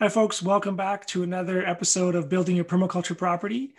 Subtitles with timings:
[0.00, 0.42] Hi, folks.
[0.42, 3.76] Welcome back to another episode of Building Your Permaculture Property.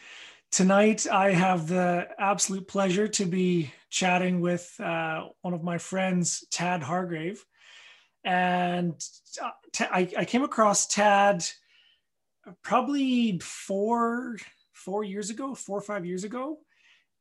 [0.49, 6.45] Tonight, I have the absolute pleasure to be chatting with uh, one of my friends,
[6.49, 7.43] Tad Hargrave.
[8.23, 8.93] And
[9.43, 9.49] uh,
[9.91, 11.45] I, I came across Tad
[12.61, 14.37] probably four,
[14.71, 16.59] four years ago, four or five years ago.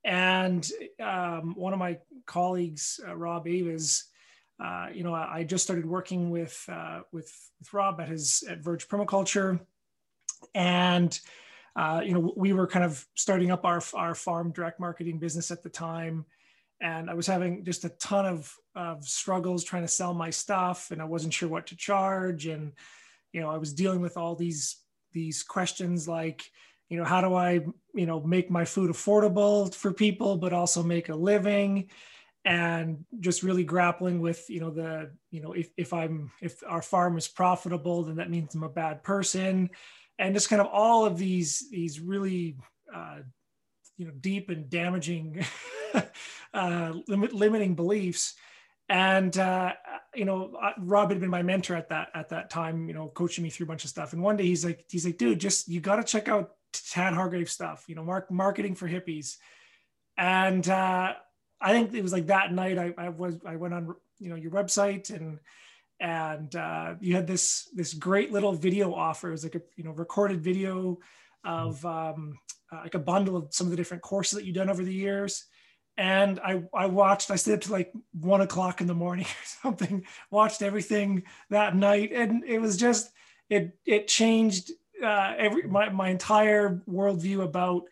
[0.05, 0.65] And
[1.03, 4.05] um, one of my colleagues, uh, Rob Avis,
[4.63, 8.45] uh, you know, I, I, just started working with, uh, with, with Rob at his
[8.49, 9.59] at Verge Permaculture,
[10.55, 11.19] and
[11.77, 15.51] uh, you know, we were kind of starting up our our farm direct marketing business
[15.51, 16.25] at the time,
[16.81, 20.93] and I was having just a ton of of struggles trying to sell my stuff,
[20.93, 22.73] and I wasn't sure what to charge, and
[23.33, 24.77] you know, I was dealing with all these
[25.13, 26.49] these questions like,
[26.89, 27.55] you know, how do I
[27.93, 31.91] you know make my food affordable for people, but also make a living
[32.45, 36.83] and just really grappling with you know the you know if, if i'm if our
[36.83, 39.71] farm is profitable then that means i'm a bad person.
[40.19, 42.57] And just kind of all of these these really
[42.95, 43.19] uh,
[43.97, 45.45] you know deep and damaging
[46.55, 48.35] uh, limit, limiting beliefs.
[48.89, 49.73] And uh,
[50.15, 53.43] you know rob had been my mentor at that at that time you know coaching
[53.43, 54.13] me through a bunch of stuff.
[54.13, 57.15] And one day he's like he's like dude just you got to check out tad
[57.15, 59.37] hargrave stuff you know mark, marketing for hippies.
[60.17, 61.15] And uh,
[61.65, 64.37] I think it was like that night I, I was I went on you know
[64.37, 65.39] your website and
[66.01, 69.29] and uh, you had this this great little video offer.
[69.29, 70.99] It was like a you know recorded video
[71.45, 72.39] of um,
[72.71, 74.93] uh, like a bundle of some of the different courses that you've done over the
[74.93, 75.47] years.
[75.97, 77.31] And I I watched.
[77.31, 80.05] I stayed up to like one o'clock in the morning or something.
[80.31, 83.11] Watched everything that night, and it was just
[83.49, 87.85] it it changed uh, every my my entire worldview about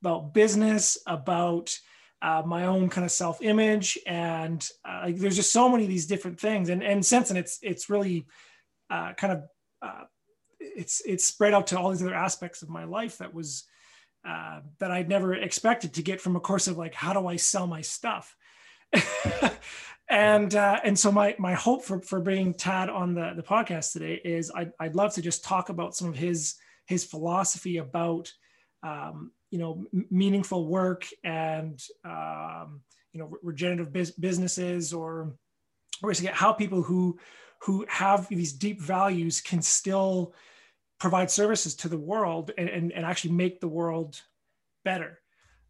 [0.00, 1.76] about business about
[2.20, 5.88] uh, my own kind of self image, and uh, like there's just so many of
[5.88, 6.68] these different things.
[6.68, 8.26] And and since then, it's it's really
[8.90, 9.42] uh, kind of
[9.82, 10.04] uh,
[10.60, 13.64] it's it's spread out to all these other aspects of my life that was
[14.26, 17.36] uh, that I'd never expected to get from a course of like how do I
[17.36, 18.36] sell my stuff.
[20.08, 23.92] and uh, and so my my hope for for bringing Tad on the the podcast
[23.92, 28.32] today is I'd, I'd love to just talk about some of his his philosophy about
[28.82, 32.80] um, you know meaningful work and um,
[33.12, 35.34] you know regenerative businesses or
[36.02, 37.18] or get how people who
[37.62, 40.34] who have these deep values can still
[41.00, 44.20] provide services to the world and, and, and actually make the world
[44.84, 45.20] better.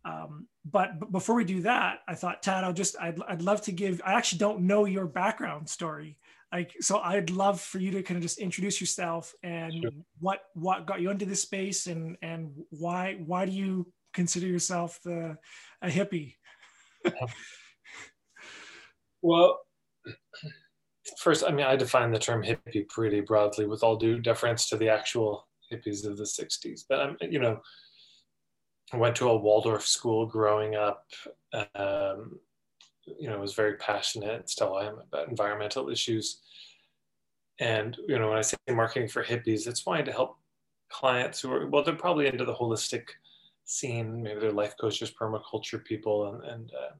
[0.05, 3.63] Um, but, but before we do that i thought tad i'll just I'd, I'd love
[3.63, 6.19] to give i actually don't know your background story
[6.53, 9.91] like so i'd love for you to kind of just introduce yourself and sure.
[10.19, 14.99] what what got you into this space and and why why do you consider yourself
[15.05, 15.37] the
[15.83, 16.35] a hippie
[19.23, 19.61] well
[21.19, 24.77] first i mean i define the term hippie pretty broadly with all due deference to
[24.77, 27.61] the actual hippies of the 60s but i'm you know
[28.93, 31.05] i went to a waldorf school growing up
[31.75, 32.39] um,
[33.19, 36.41] you know was very passionate still i am about environmental issues
[37.61, 40.39] and you know when i say marketing for hippies it's wanting to help
[40.89, 43.05] clients who are well they're probably into the holistic
[43.65, 46.95] scene maybe they're life coaches permaculture people and, and uh,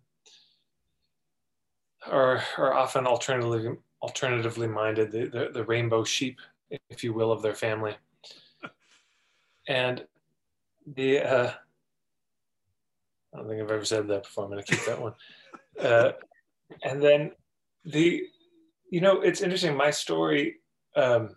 [2.11, 6.39] are, are often alternatively alternatively minded the, the, the rainbow sheep
[6.91, 7.97] if you will of their family
[9.69, 10.05] and
[10.95, 11.51] the uh,
[13.33, 14.45] I don't think I've ever said that before.
[14.45, 15.15] I'm going to keep that one.
[15.81, 16.13] Uh,
[16.83, 17.33] and then
[17.85, 18.23] the,
[18.91, 19.77] you know, it's interesting.
[19.77, 20.57] My story.
[20.97, 21.37] Um,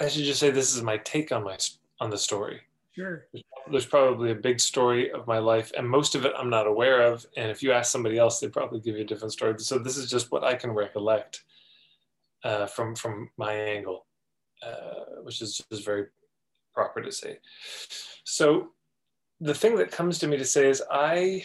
[0.00, 1.56] I should just say this is my take on my
[2.00, 2.60] on the story.
[2.94, 3.26] Sure.
[3.70, 7.02] There's, probably a big story of my life, and most of it I'm not aware
[7.02, 7.26] of.
[7.36, 9.54] And if you ask somebody else, they'd probably give you a different story.
[9.58, 11.42] So this is just what I can recollect
[12.44, 14.06] uh, from from my angle,
[14.62, 16.06] uh, which is just very
[16.72, 17.38] proper to say.
[18.24, 18.70] So
[19.40, 21.44] the thing that comes to me to say is I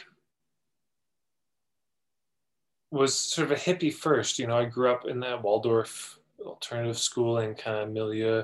[2.92, 4.40] was sort of a hippie first.
[4.40, 8.44] You know, I grew up in that Waldorf alternative schooling kind of milieu.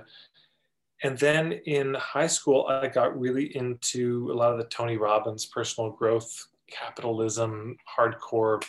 [1.04, 5.46] And then in high school, I got really into a lot of the Tony Robbins
[5.46, 8.64] personal growth, capitalism, hardcore,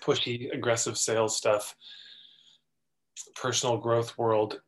[0.00, 1.74] pushy, aggressive sales stuff,
[3.34, 4.60] personal growth world.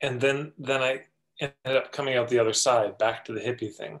[0.00, 1.02] And then then I
[1.40, 4.00] ended up coming out the other side, back to the hippie thing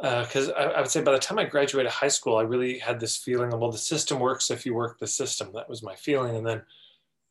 [0.00, 2.78] because uh, I, I, would say by the time I graduated high school, I really
[2.78, 5.50] had this feeling of, well, the system works if you work the system.
[5.54, 6.36] That was my feeling.
[6.36, 6.62] And then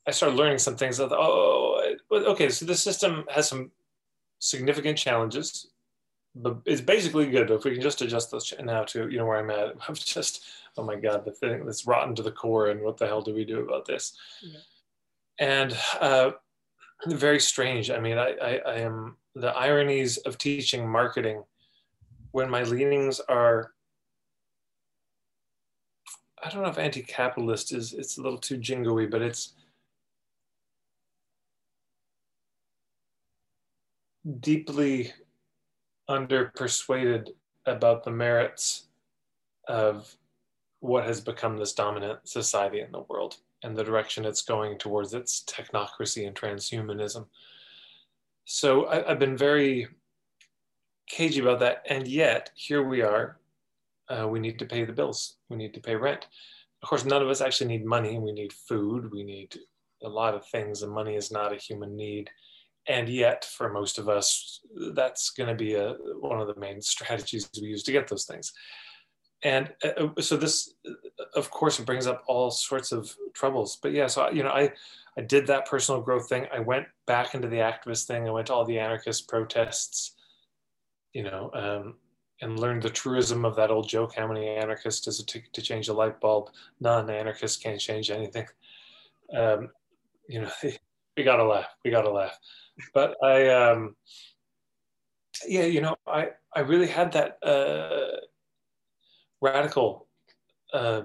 [0.06, 0.98] I started learning some things.
[0.98, 3.72] Thought, oh, okay, so the system has some
[4.40, 5.68] significant challenges,
[6.36, 7.48] but it's basically good.
[7.48, 9.96] But if we can just adjust those now to, you know, where I'm at, I'm
[9.96, 10.46] just,
[10.78, 12.68] oh my God, the thing that's rotten to the core.
[12.68, 14.18] And what the hell do we do about this?
[14.42, 14.60] Yeah.
[15.40, 16.32] And uh,
[17.06, 17.92] very strange.
[17.92, 21.44] I mean, I, I, I am the ironies of teaching marketing
[22.38, 23.72] when my leanings are
[26.44, 29.56] I don't know if anti-capitalist is it's a little too jingoey, but it's
[34.40, 35.12] deeply
[36.08, 37.34] under persuaded
[37.66, 38.86] about the merits
[39.68, 40.16] of
[40.80, 45.16] what has become this dominant society in the world and the direction it's going towards
[45.16, 47.26] its technocracy and transhumanism.
[48.46, 49.88] So I, have been very
[51.08, 51.84] cagey about that.
[51.90, 53.38] And yet, here we are.
[54.10, 56.28] Uh, we need to pay the bills, we need to pay rent.
[56.82, 58.20] Of course, none of us actually need money.
[58.20, 59.58] We need food, we need
[60.04, 62.30] a lot of things, and money is not a human need.
[62.88, 64.62] And yet, for most of us,
[64.94, 68.26] that's going to be a, one of the main strategies we use to get those
[68.26, 68.54] things
[69.44, 70.74] and uh, uh, so this
[71.36, 74.72] of course brings up all sorts of troubles but yeah so you know i
[75.18, 78.48] i did that personal growth thing i went back into the activist thing i went
[78.48, 80.14] to all the anarchist protests
[81.18, 81.96] you know um,
[82.42, 85.62] and learned the truism of that old joke how many anarchists does it take to
[85.64, 86.52] change a light bulb?
[86.80, 87.10] None.
[87.10, 88.46] Anarchists can't change anything.
[89.36, 89.70] Um,
[90.30, 90.52] you know
[91.18, 91.70] we gotta laugh.
[91.84, 92.38] We gotta laugh.
[92.94, 93.96] But i um
[95.48, 98.18] yeah you know i i really had that uh
[99.42, 100.08] radical
[100.74, 101.02] uh,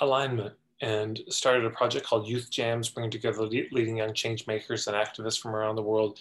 [0.00, 4.96] alignment and started a project called Youth Jams, bringing together leading young change makers and
[4.96, 6.18] activists from around the world,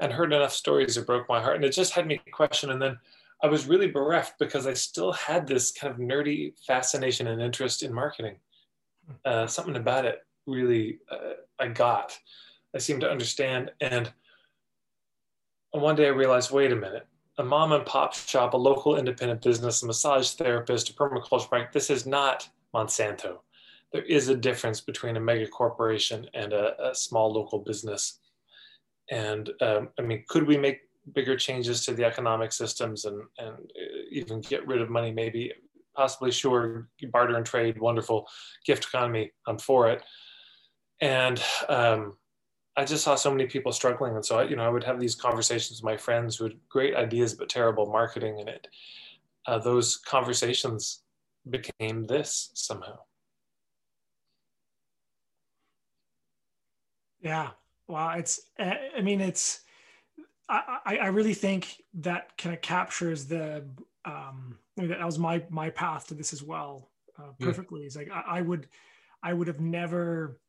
[0.00, 1.56] and heard enough stories that broke my heart.
[1.56, 2.70] And it just had me question.
[2.70, 2.98] And then
[3.42, 7.82] I was really bereft because I still had this kind of nerdy fascination and interest
[7.82, 8.36] in marketing.
[9.24, 12.18] Uh, something about it really uh, I got.
[12.74, 13.70] I seemed to understand.
[13.80, 14.12] And
[15.70, 17.06] one day I realized, wait a minute,
[17.38, 21.86] a mom and pop shop, a local independent business, a massage therapist, a permaculture practice.
[21.86, 23.38] This is not Monsanto.
[23.92, 28.20] There is a difference between a mega corporation and a, a small local business.
[29.10, 30.80] And um, I mean, could we make
[31.14, 35.10] bigger changes to the economic systems and, and uh, even get rid of money?
[35.10, 35.52] Maybe,
[35.96, 36.88] possibly, sure.
[37.10, 38.28] Barter and trade, wonderful.
[38.66, 40.02] Gift economy, I'm for it.
[41.00, 42.18] And um,
[42.78, 45.00] I just saw so many people struggling, and so I, you know I would have
[45.00, 48.68] these conversations with my friends who had great ideas but terrible marketing in it.
[49.46, 51.02] Uh, those conversations
[51.50, 52.98] became this somehow.
[57.20, 57.50] Yeah,
[57.86, 58.10] wow.
[58.16, 59.60] It's I mean it's
[60.48, 63.64] I I really think that kind of captures the
[64.04, 67.80] um that was my my path to this as well uh, perfectly.
[67.80, 67.86] Yeah.
[67.86, 68.68] It's like I, I would
[69.22, 70.40] I would have never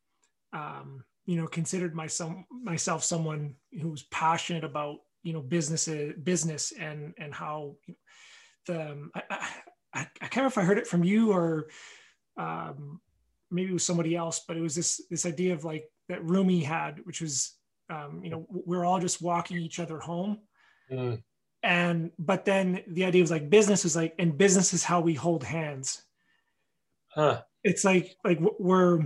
[0.53, 5.89] um you know considered myself myself someone who's passionate about you know business
[6.23, 7.75] business and and how
[8.65, 9.23] the um, I,
[9.93, 11.67] I, I can't remember if I heard it from you or
[12.37, 13.01] um,
[13.51, 16.61] maybe it was somebody else, but it was this this idea of like that Rumi
[16.61, 17.55] had, which was
[17.89, 20.39] um, you know we're all just walking each other home,
[20.91, 21.21] mm.
[21.63, 25.13] and but then the idea was like business is like and business is how we
[25.13, 26.03] hold hands.
[27.07, 27.41] Huh.
[27.63, 29.05] It's like like we're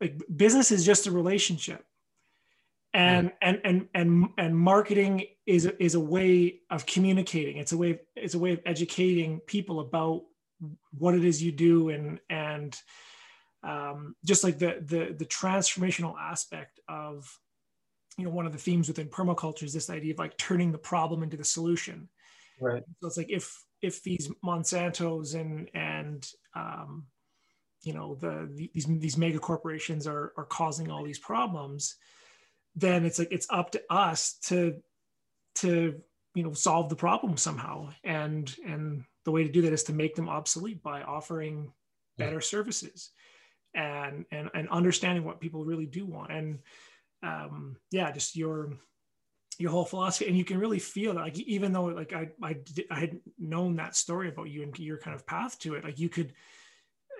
[0.00, 1.84] like business is just a relationship
[2.94, 3.32] and mm.
[3.42, 7.98] and and and and marketing is is a way of communicating it's a way of,
[8.16, 10.22] it's a way of educating people about
[10.96, 12.80] what it is you do and and
[13.64, 17.26] um, just like the the the transformational aspect of
[18.18, 20.78] you know one of the themes within permaculture is this idea of like turning the
[20.78, 22.08] problem into the solution.
[22.60, 22.82] Right.
[23.00, 27.06] So it's like if if these monsantos and and um,
[27.82, 31.96] you know the, these these mega corporations are are causing all these problems
[32.76, 34.80] then it's like it's up to us to
[35.56, 36.00] to
[36.34, 37.90] you know solve the problem somehow.
[38.02, 41.72] And and the way to do that is to make them obsolete by offering
[42.18, 42.40] better yeah.
[42.40, 43.10] services
[43.74, 46.32] and and and understanding what people really do want.
[46.32, 46.58] And
[47.22, 48.74] um yeah just your
[49.58, 50.26] your whole philosophy.
[50.26, 52.56] And you can really feel that like even though like I, I
[52.90, 55.98] i had known that story about you and your kind of path to it like
[55.98, 56.32] you could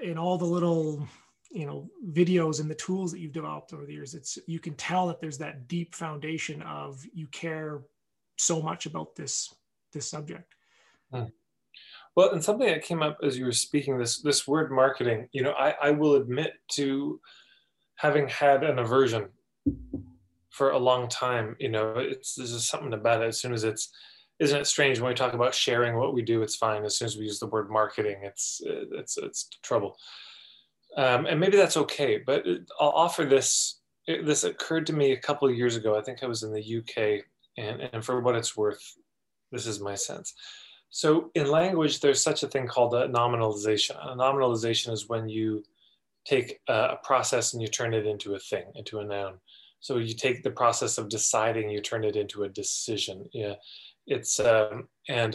[0.03, 1.07] in all the little
[1.53, 4.75] you know videos and the tools that you've developed over the years it's you can
[4.75, 7.83] tell that there's that deep foundation of you care
[8.37, 9.55] so much about this
[9.93, 10.55] this subject.
[11.11, 11.25] Hmm.
[12.17, 15.43] Well and something that came up as you were speaking this this word marketing you
[15.43, 17.21] know i i will admit to
[17.97, 19.29] having had an aversion
[20.51, 23.27] for a long time you know it's there's just something about it.
[23.27, 23.91] As soon as it's
[24.39, 26.85] isn't it strange when we talk about sharing what we do it's fine.
[26.85, 29.97] As soon as we use the word marketing it's it's it's trouble.
[30.97, 32.45] Um, and maybe that's okay but
[32.81, 35.99] i'll offer this this occurred to me a couple of years ago.
[35.99, 37.25] I think i was in the uk
[37.57, 38.83] and, and for what it's worth
[39.51, 40.35] this is my sense
[41.01, 45.63] so in language there's such a thing called a nominalization a nominalization is when you
[46.25, 49.35] take a, process and you turn it into a thing into a noun
[49.85, 53.29] So you take the process of deciding, you turn it into a decision.
[53.35, 53.57] Yeah,
[54.07, 55.33] it's um, and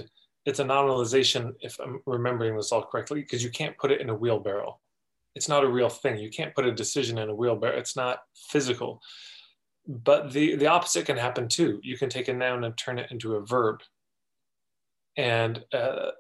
[0.48, 1.54] it's a nominalization.
[1.62, 4.80] If I'm remembering this all correctly, because you can't put it in a wheelbarrow.
[5.36, 6.18] It's not a real thing.
[6.18, 7.78] You can't put a decision in a wheelbarrow.
[7.78, 8.92] It's not physical.
[9.86, 11.80] But the the opposite can happen too.
[11.84, 13.78] You can take a noun and turn it into a verb.
[15.20, 16.12] And uh,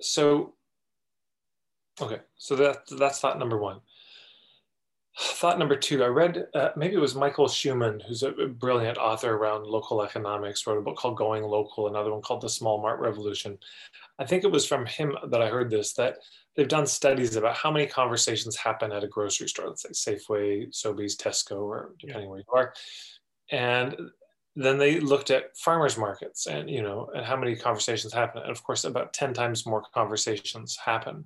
[0.00, 0.54] so,
[2.00, 3.80] okay, so that that's thought number one.
[5.18, 9.34] Thought number two, I read, uh, maybe it was Michael Shuman, who's a brilliant author
[9.34, 13.00] around local economics, wrote a book called Going Local, another one called The Small Mart
[13.00, 13.58] Revolution.
[14.20, 16.18] I think it was from him that I heard this, that
[16.54, 20.68] they've done studies about how many conversations happen at a grocery store, let's say Safeway,
[20.70, 22.30] Sobeys, Tesco, or depending yeah.
[22.30, 22.74] where you are.
[23.50, 24.10] And
[24.56, 28.50] then they looked at farmers markets and you know and how many conversations happen and
[28.50, 31.24] of course about 10 times more conversations happen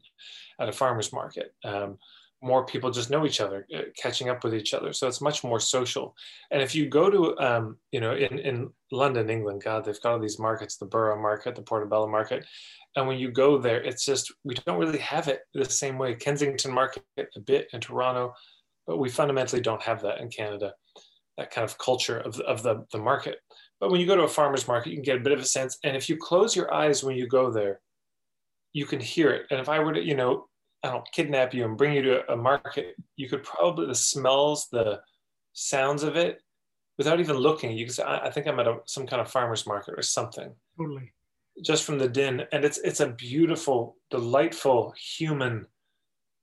[0.60, 1.98] at a farmers market um,
[2.42, 4.92] more people just know each other, uh, catching up with each other.
[4.92, 6.14] So it's much more social.
[6.50, 10.12] And if you go to, um, you know, in, in London, England, God, they've got
[10.12, 12.46] all these markets, the Borough Market, the Portobello Market.
[12.96, 16.14] And when you go there, it's just, we don't really have it the same way.
[16.14, 18.32] Kensington Market a bit in Toronto,
[18.86, 20.72] but we fundamentally don't have that in Canada,
[21.38, 23.38] that kind of culture of, of the, the market.
[23.80, 25.44] But when you go to a farmer's market, you can get a bit of a
[25.44, 25.78] sense.
[25.84, 27.80] And if you close your eyes when you go there,
[28.72, 29.46] you can hear it.
[29.50, 30.48] And if I were to, you know,
[30.82, 34.68] I don't kidnap you and bring you to a market, you could probably the smells,
[34.70, 35.00] the
[35.52, 36.40] sounds of it,
[36.98, 37.76] without even looking.
[37.76, 40.02] You can say, I, I think I'm at a, some kind of farmer's market or
[40.02, 40.52] something.
[40.76, 41.12] Totally.
[41.64, 45.66] Just from the din, and it's it's a beautiful, delightful human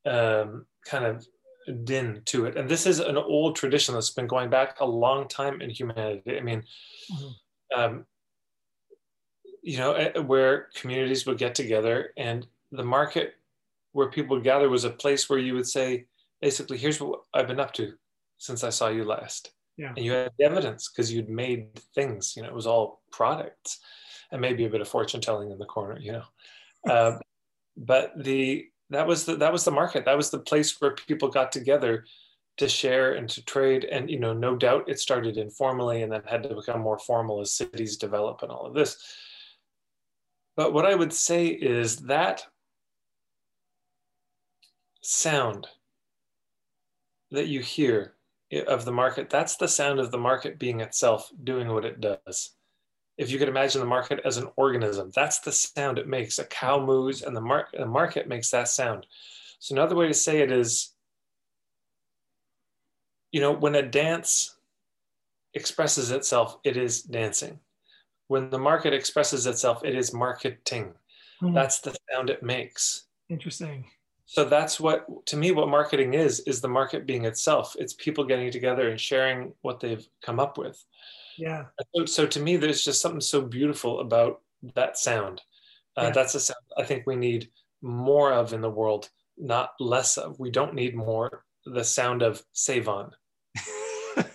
[0.06, 1.25] um, kind of
[1.84, 2.58] din to it.
[2.58, 6.38] And this is an old tradition that's been going back a long time in humanity.
[6.38, 6.64] I mean,
[7.12, 7.80] mm-hmm.
[7.80, 8.06] um,
[9.62, 13.36] you know, eh, where communities would get together and the market
[13.94, 16.06] where people would gather was a place where you would say,
[16.42, 17.94] basically, here's what I've been up to
[18.38, 19.52] since I saw you last.
[19.78, 19.94] Yeah.
[19.96, 23.80] And you had evidence because you'd made things, you know, it was all products
[24.32, 26.24] and maybe a bit of fortune telling in the corner, you know.
[26.90, 27.18] uh,
[27.78, 30.06] but the that was the that was the market.
[30.06, 32.06] That was the place where people got together
[32.58, 33.86] to share and to trade.
[33.86, 37.42] And you know, no doubt it started informally and then had to become more formal
[37.42, 38.98] as cities develop and all of this.
[40.56, 42.46] But what I would say is that
[45.01, 45.68] sound
[47.32, 48.13] that you hear
[48.68, 52.51] of the market, that's the sound of the market being itself doing what it does.
[53.18, 56.40] If you could imagine the market as an organism, that's the sound it makes.
[56.40, 59.06] A cow moves and the, mar- the market makes that sound.
[59.60, 60.92] So, another way to say it is
[63.32, 64.56] you know, when a dance
[65.54, 67.60] expresses itself, it is dancing.
[68.28, 70.94] When the market expresses itself, it is marketing.
[71.42, 71.54] Mm.
[71.54, 73.08] That's the sound it makes.
[73.30, 73.86] Interesting
[74.26, 78.24] so that's what to me what marketing is is the market being itself it's people
[78.24, 80.84] getting together and sharing what they've come up with
[81.38, 81.65] yeah.
[81.96, 84.42] So, so to me there's just something so beautiful about
[84.75, 85.42] that sound.
[85.98, 86.10] Uh, yeah.
[86.10, 87.48] that's a sound i think we need
[87.82, 90.39] more of in the world not less of.
[90.39, 91.44] We don't need more.
[91.65, 93.12] The sound of save on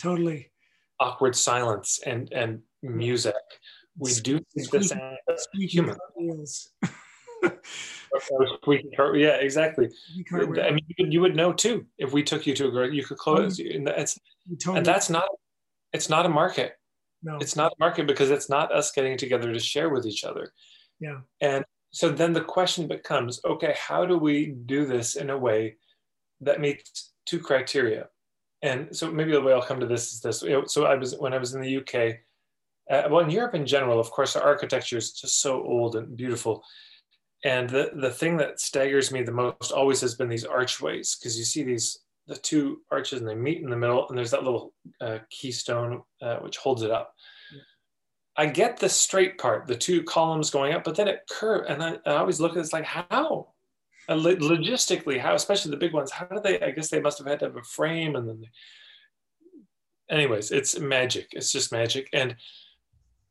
[0.00, 0.50] totally.
[1.00, 3.34] Awkward silence and and music.
[3.98, 5.96] We do need the sound of human
[9.14, 9.88] yeah, exactly.
[10.34, 12.92] I mean, you, you, would know too if we took you to a girl.
[12.92, 14.18] You could close, oh, and that's
[14.60, 15.24] totally and that's not.
[15.92, 16.74] It's not a market.
[17.22, 20.24] No, it's not a market because it's not us getting together to share with each
[20.24, 20.52] other.
[20.98, 21.20] Yeah.
[21.40, 25.76] And so then the question becomes, okay, how do we do this in a way
[26.40, 28.08] that meets two criteria?
[28.62, 30.44] And so maybe the way I'll come to this is this.
[30.72, 32.18] So I was when I was in the UK.
[32.90, 36.16] Uh, well, in Europe in general, of course, our architecture is just so old and
[36.16, 36.64] beautiful
[37.44, 41.36] and the, the thing that staggers me the most always has been these archways, because
[41.36, 44.44] you see these, the two arches and they meet in the middle and there's that
[44.44, 47.14] little uh, keystone uh, which holds it up.
[48.36, 51.66] I get the straight part, the two columns going up, but then it curves.
[51.68, 53.48] And I, I always look at it, it's like, how?
[54.08, 57.26] Uh, logistically, how, especially the big ones, how do they, I guess they must have
[57.26, 61.28] had to have a frame and then they, anyways, it's magic.
[61.32, 62.08] It's just magic.
[62.12, 62.36] And,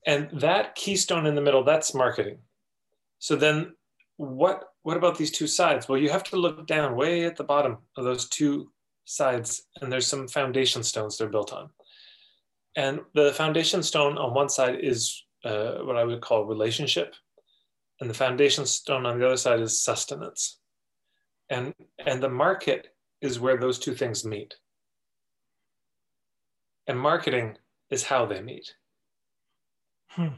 [0.05, 2.37] and that keystone in the middle, that's marketing.
[3.19, 3.73] So then
[4.17, 5.87] what what about these two sides?
[5.87, 8.71] Well, you have to look down way at the bottom of those two
[9.05, 11.69] sides, and there's some foundation stones they're built on.
[12.75, 17.15] And the foundation stone on one side is uh, what I would call relationship,
[17.99, 20.59] and the foundation stone on the other side is sustenance.
[21.49, 21.73] And
[22.05, 24.55] and the market is where those two things meet.
[26.87, 27.57] And marketing
[27.89, 28.73] is how they meet.
[30.09, 30.35] Hmm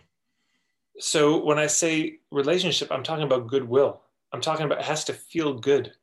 [0.99, 4.01] so when I say relationship, I'm talking about goodwill.
[4.31, 5.93] I'm talking about it has to feel good.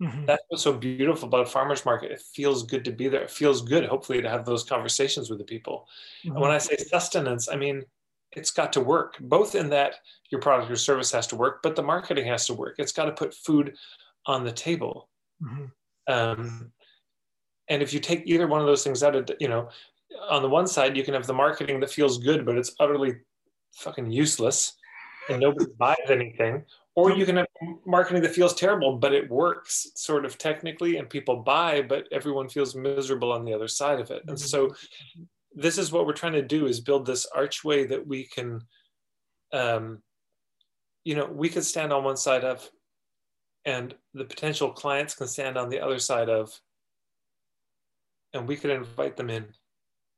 [0.00, 0.26] Mm-hmm.
[0.26, 2.12] That's what's so beautiful about a farmer's market.
[2.12, 3.22] It feels good to be there.
[3.22, 5.88] It feels good, hopefully, to have those conversations with the people.
[6.20, 6.36] Mm-hmm.
[6.36, 7.84] And when I say sustenance, I mean
[8.32, 9.94] it's got to work, both in that
[10.30, 12.76] your product or service has to work, but the marketing has to work.
[12.78, 13.74] It's got to put food
[14.26, 15.08] on the table.
[15.42, 15.64] Mm-hmm.
[16.12, 16.72] Um,
[17.68, 19.68] and if you take either one of those things out of, you know,
[20.28, 23.16] on the one side, you can have the marketing that feels good, but it's utterly
[23.74, 24.74] fucking useless
[25.28, 26.64] and nobody buys anything.
[26.98, 27.46] Or you can have
[27.86, 32.48] marketing that feels terrible, but it works sort of technically and people buy, but everyone
[32.48, 34.24] feels miserable on the other side of it.
[34.26, 34.74] And so
[35.54, 38.62] this is what we're trying to do is build this archway that we can,
[39.52, 40.02] um,
[41.04, 42.68] you know, we could stand on one side of
[43.64, 46.50] and the potential clients can stand on the other side of
[48.32, 49.46] and we could invite them in.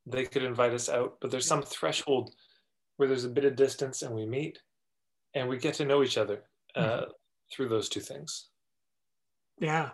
[0.06, 2.34] They could invite us out but there's some threshold
[2.96, 4.62] where there's a bit of distance and we meet
[5.34, 6.44] and we get to know each other
[6.76, 7.10] uh, mm-hmm.
[7.52, 8.48] through those two things.
[9.58, 9.90] Yeah.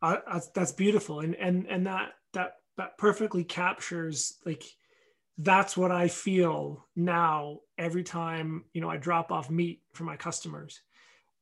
[0.00, 1.20] Uh, that's, that's beautiful.
[1.20, 4.64] And and and that that that perfectly captures like
[5.38, 10.16] that's what i feel now every time you know i drop off meat for my
[10.16, 10.80] customers.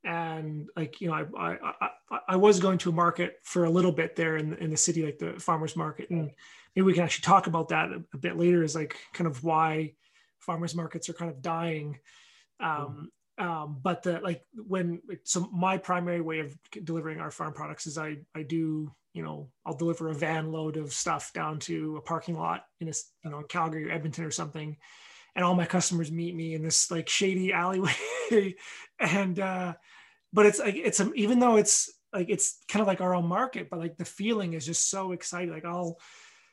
[0.02, 3.70] And like you know I, I i i was going to a market for a
[3.70, 6.10] little bit there in, in the city like the farmers market.
[6.10, 6.30] And
[6.74, 9.42] maybe we can actually talk about that a, a bit later is like kind of
[9.44, 9.94] why
[10.38, 11.98] farmers markets are kind of dying.
[12.60, 17.86] Um, um, but the like when so my primary way of delivering our farm products
[17.86, 21.96] is i i do you know i'll deliver a van load of stuff down to
[21.96, 22.92] a parking lot in a
[23.24, 24.76] you know calgary or edmonton or something
[25.34, 27.94] and all my customers meet me in this like shady alleyway.
[28.98, 29.74] And uh
[30.32, 33.26] but it's like it's a, even though it's like it's kind of like our own
[33.26, 35.52] market but like the feeling is just so exciting.
[35.52, 35.98] Like i'll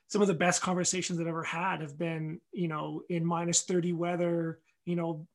[0.07, 3.93] some of the best conversations i've ever had have been you know in minus 30
[3.93, 5.27] weather you know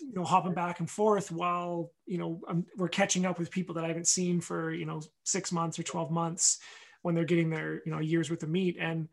[0.00, 3.74] you know hopping back and forth while you know I'm, we're catching up with people
[3.74, 6.58] that i haven't seen for you know six months or 12 months
[7.02, 9.08] when they're getting their you know years worth of meat and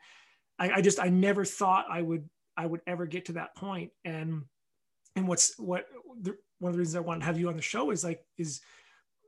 [0.60, 3.92] I, I just i never thought i would I would ever get to that point.
[4.06, 4.44] And
[5.16, 5.86] and what's what
[6.22, 8.24] the, one of the reasons I want to have you on the show is like
[8.38, 8.62] is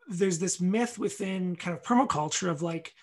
[0.08, 2.94] there's this myth within kind of permaculture of like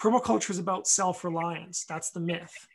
[0.00, 1.84] permaculture is about self-reliance.
[1.88, 2.66] That's the myth.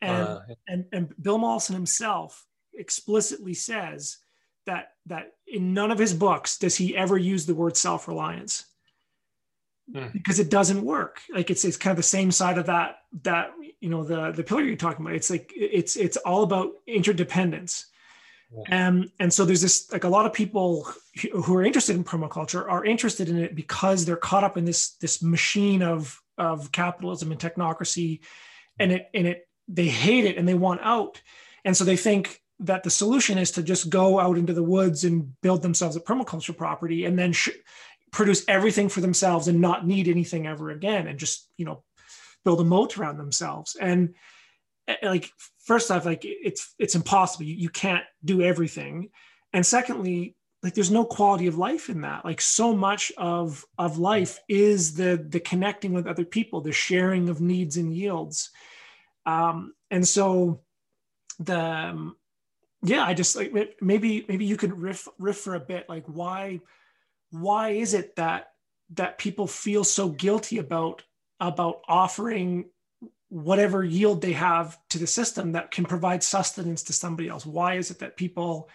[0.00, 4.18] And uh, and and Bill Mollison himself explicitly says
[4.66, 8.66] that that in none of his books does he ever use the word self-reliance.
[9.94, 10.12] Mm.
[10.12, 11.20] because it doesn't work.
[11.32, 14.44] Like it's it's kind of the same side of that that you know the the
[14.44, 15.16] pillar you're talking about.
[15.16, 17.86] It's like it's it's all about interdependence.
[18.52, 18.88] Yeah.
[18.88, 20.88] um, and so there's this like a lot of people
[21.32, 24.90] who are interested in permaculture are interested in it because they're caught up in this
[24.96, 28.20] this machine of of capitalism and technocracy
[28.78, 31.20] and it and it they hate it and they want out.
[31.64, 35.04] And so they think that the solution is to just go out into the woods
[35.04, 37.48] and build themselves a permaculture property and then sh-
[38.12, 41.82] produce everything for themselves and not need anything ever again and just you know
[42.44, 43.76] build a moat around themselves.
[43.80, 44.14] And
[44.88, 47.44] eh, like first off like it's it's impossible.
[47.44, 49.10] You, you can't do everything.
[49.52, 52.26] And secondly like there's no quality of life in that.
[52.26, 57.30] Like so much of of life is the the connecting with other people the sharing
[57.30, 58.50] of needs and yields.
[59.24, 60.60] Um and so
[61.38, 62.16] the um,
[62.82, 66.60] yeah i just like maybe maybe you could riff riff for a bit like why
[67.30, 68.52] why is it that
[68.90, 71.02] that people feel so guilty about
[71.38, 72.66] about offering
[73.28, 77.46] whatever yield they have to the system that can provide sustenance to somebody else?
[77.46, 78.68] Why is it that people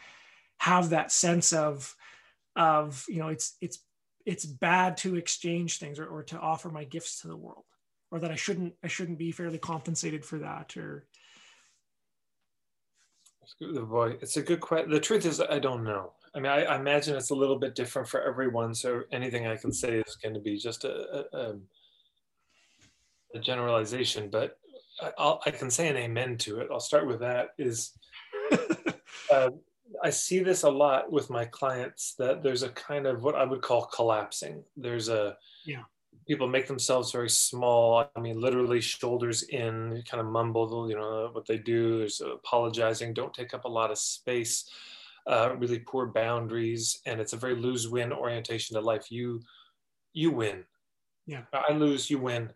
[0.58, 1.96] have that sense of
[2.56, 3.80] of you know it's it's
[4.26, 7.66] it's bad to exchange things or, or to offer my gifts to the world
[8.10, 11.06] or that i shouldn't i shouldn't be fairly compensated for that or
[13.60, 16.76] boy it's a good question the truth is i don't know I mean, I, I,
[16.76, 18.76] imagine it's a little bit different for everyone.
[18.76, 21.62] So anything I can say is going to be just a, a, um,
[23.34, 24.58] a generalization, but
[25.02, 26.68] I, I, can say an amen to it.
[26.72, 27.50] I'll start with that.
[27.58, 27.94] Is
[29.34, 29.50] uh,
[30.04, 33.46] I see this a lot with my clients that there's a kind of what I
[33.46, 34.62] would call collapsing.
[34.76, 35.84] There's a yeah.
[36.28, 38.10] People make themselves very small.
[38.16, 43.14] I mean, literally shoulders in, kind of mumble, you know, what they do is apologizing,
[43.14, 44.70] don't take up a lot of space
[45.28, 49.12] uh, really poor boundaries, and it's a very lose-win orientation to life.
[49.12, 49.42] You
[50.14, 50.64] you win.
[51.26, 51.42] Yeah.
[51.54, 52.52] I lose, you win.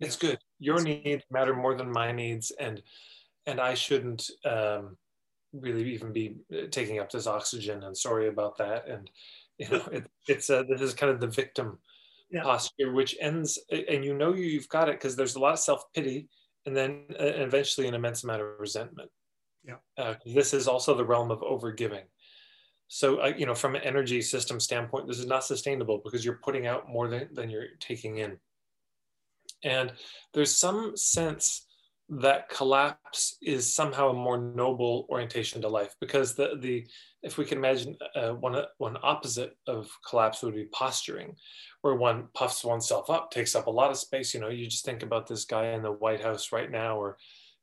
[0.00, 0.38] It's good.
[0.58, 2.82] Your needs matter more than my needs, and
[3.46, 4.96] and I shouldn't um,
[5.52, 6.36] really even be
[6.70, 7.82] taking up this oxygen.
[7.82, 8.88] And sorry about that.
[8.88, 9.10] And
[9.58, 11.78] you know, it, it's uh, this is kind of the victim
[12.30, 12.42] yeah.
[12.42, 15.84] posture, which ends, and you know you've got it because there's a lot of self
[15.94, 16.28] pity,
[16.66, 19.10] and then uh, eventually an immense amount of resentment.
[19.66, 19.76] Yeah.
[19.96, 22.04] Uh, this is also the realm of overgiving.
[22.88, 26.40] So, uh, you know, from an energy system standpoint, this is not sustainable because you're
[26.42, 28.36] putting out more than, than you're taking in.
[29.62, 29.92] And
[30.34, 31.66] there's some sense
[32.10, 36.86] that collapse is somehow a more noble orientation to life because the, the
[37.22, 41.34] if we can imagine uh, one, one opposite of collapse would be posturing
[41.84, 44.86] where one puffs oneself up takes up a lot of space you know you just
[44.86, 47.18] think about this guy in the white house right now or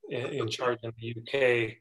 [0.09, 1.73] in, in charge in the uk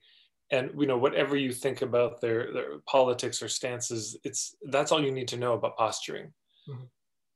[0.50, 5.04] and you know whatever you think about their, their politics or stances it's that's all
[5.04, 6.32] you need to know about posturing.
[6.66, 6.84] Mm-hmm.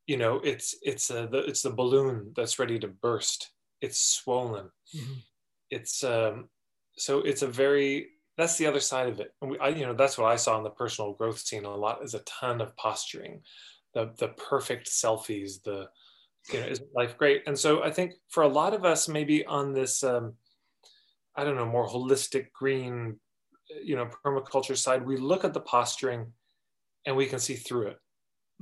[0.07, 3.51] you know it's it's a, the, it's the balloon that's ready to burst.
[3.83, 4.71] It's swollen.
[4.97, 5.19] Mm-hmm.
[5.71, 6.49] it's um
[6.97, 9.33] so it's a very that's the other side of it.
[9.43, 11.75] And we, I, you know that's what i saw in the personal growth scene a
[11.75, 13.43] lot is a ton of posturing
[13.95, 15.89] the the perfect selfies the
[16.53, 19.45] you know is life great and so i think for a lot of us maybe
[19.47, 20.35] on this um
[21.37, 23.17] I don't know, more holistic green,
[23.83, 26.33] you know, permaculture side, we look at the posturing
[27.07, 27.99] and we can see through it.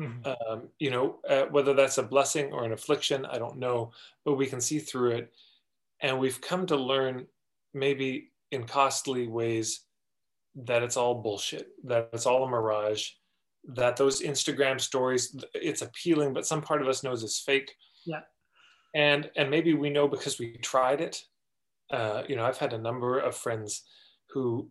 [0.00, 0.52] Mm-hmm.
[0.52, 3.92] Um, you know, uh, whether that's a blessing or an affliction, I don't know,
[4.24, 5.32] but we can see through it.
[6.00, 7.26] And we've come to learn,
[7.74, 9.82] maybe in costly ways,
[10.54, 13.10] that it's all bullshit, that it's all a mirage,
[13.64, 17.72] that those Instagram stories, it's appealing, but some part of us knows it's fake.
[18.04, 18.20] Yeah.
[18.94, 21.24] And and maybe we know because we tried it
[21.92, 23.84] uh, you know, I've had a number of friends
[24.30, 24.68] who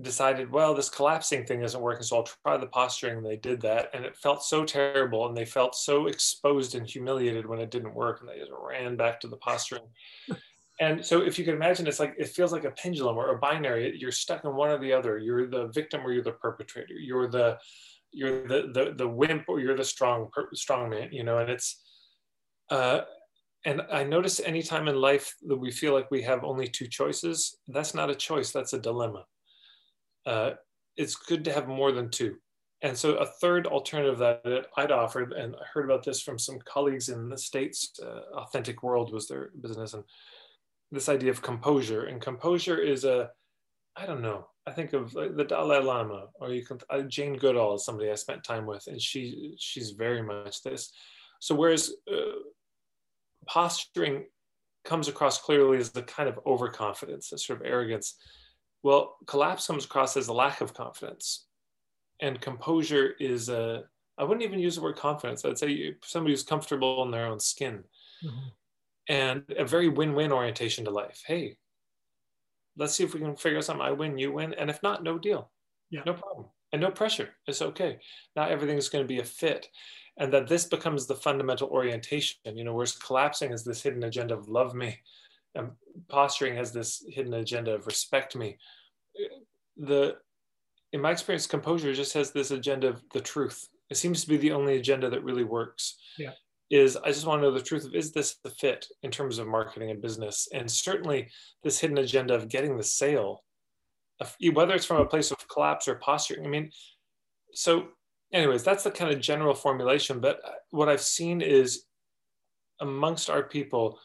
[0.00, 3.18] decided, well, this collapsing thing isn't working, so I'll try the posturing.
[3.18, 6.86] And they did that, and it felt so terrible, and they felt so exposed and
[6.86, 9.84] humiliated when it didn't work, and they just ran back to the posturing.
[10.80, 13.38] and so, if you can imagine, it's like it feels like a pendulum or a
[13.38, 13.96] binary.
[13.96, 15.18] You're stuck in one or the other.
[15.18, 16.94] You're the victim or you're the perpetrator.
[16.94, 17.58] You're the
[18.14, 21.08] you're the the, the wimp or you're the strong strong man.
[21.12, 21.82] You know, and it's.
[22.70, 23.00] Uh,
[23.66, 27.56] and I notice anytime in life that we feel like we have only two choices,
[27.68, 29.24] that's not a choice, that's a dilemma.
[30.26, 30.50] Uh,
[30.96, 32.36] it's good to have more than two.
[32.82, 36.58] And so a third alternative that I'd offered, and I heard about this from some
[36.66, 40.04] colleagues in the States, uh, Authentic World was their business, and
[40.92, 42.04] this idea of composure.
[42.04, 43.30] And composure is a,
[43.96, 47.76] I don't know, I think of the Dalai Lama, or you can, uh, Jane Goodall
[47.76, 50.92] is somebody I spent time with, and she she's very much this.
[51.40, 52.40] So whereas uh,
[53.46, 54.24] posturing
[54.84, 58.16] comes across clearly as the kind of overconfidence, a sort of arrogance.
[58.82, 61.46] Well, collapse comes across as a lack of confidence.
[62.20, 63.84] And composure is a,
[64.18, 65.44] I wouldn't even use the word confidence.
[65.44, 67.84] I'd say somebody who's comfortable in their own skin.
[68.24, 68.48] Mm-hmm.
[69.08, 71.22] And a very win win orientation to life.
[71.26, 71.56] Hey,
[72.76, 73.84] let's see if we can figure out something.
[73.84, 74.54] I win, you win.
[74.54, 75.50] And if not, no deal.
[75.90, 76.02] Yeah.
[76.06, 76.46] No problem.
[76.72, 77.30] And no pressure.
[77.46, 77.98] It's okay.
[78.34, 79.68] Not everything's going to be a fit
[80.16, 84.34] and that this becomes the fundamental orientation you know whereas collapsing is this hidden agenda
[84.34, 84.98] of love me
[85.54, 85.70] and
[86.08, 88.56] posturing has this hidden agenda of respect me
[89.76, 90.16] the
[90.92, 94.36] in my experience composure just has this agenda of the truth it seems to be
[94.36, 96.30] the only agenda that really works yeah
[96.74, 99.38] is i just want to know the truth of is this the fit in terms
[99.38, 101.28] of marketing and business and certainly
[101.62, 103.42] this hidden agenda of getting the sale
[104.52, 106.70] whether it's from a place of collapse or posturing i mean
[107.54, 107.88] so
[108.34, 110.20] anyways, that's the kind of general formulation.
[110.20, 111.84] But what I've seen is
[112.80, 113.98] amongst our people,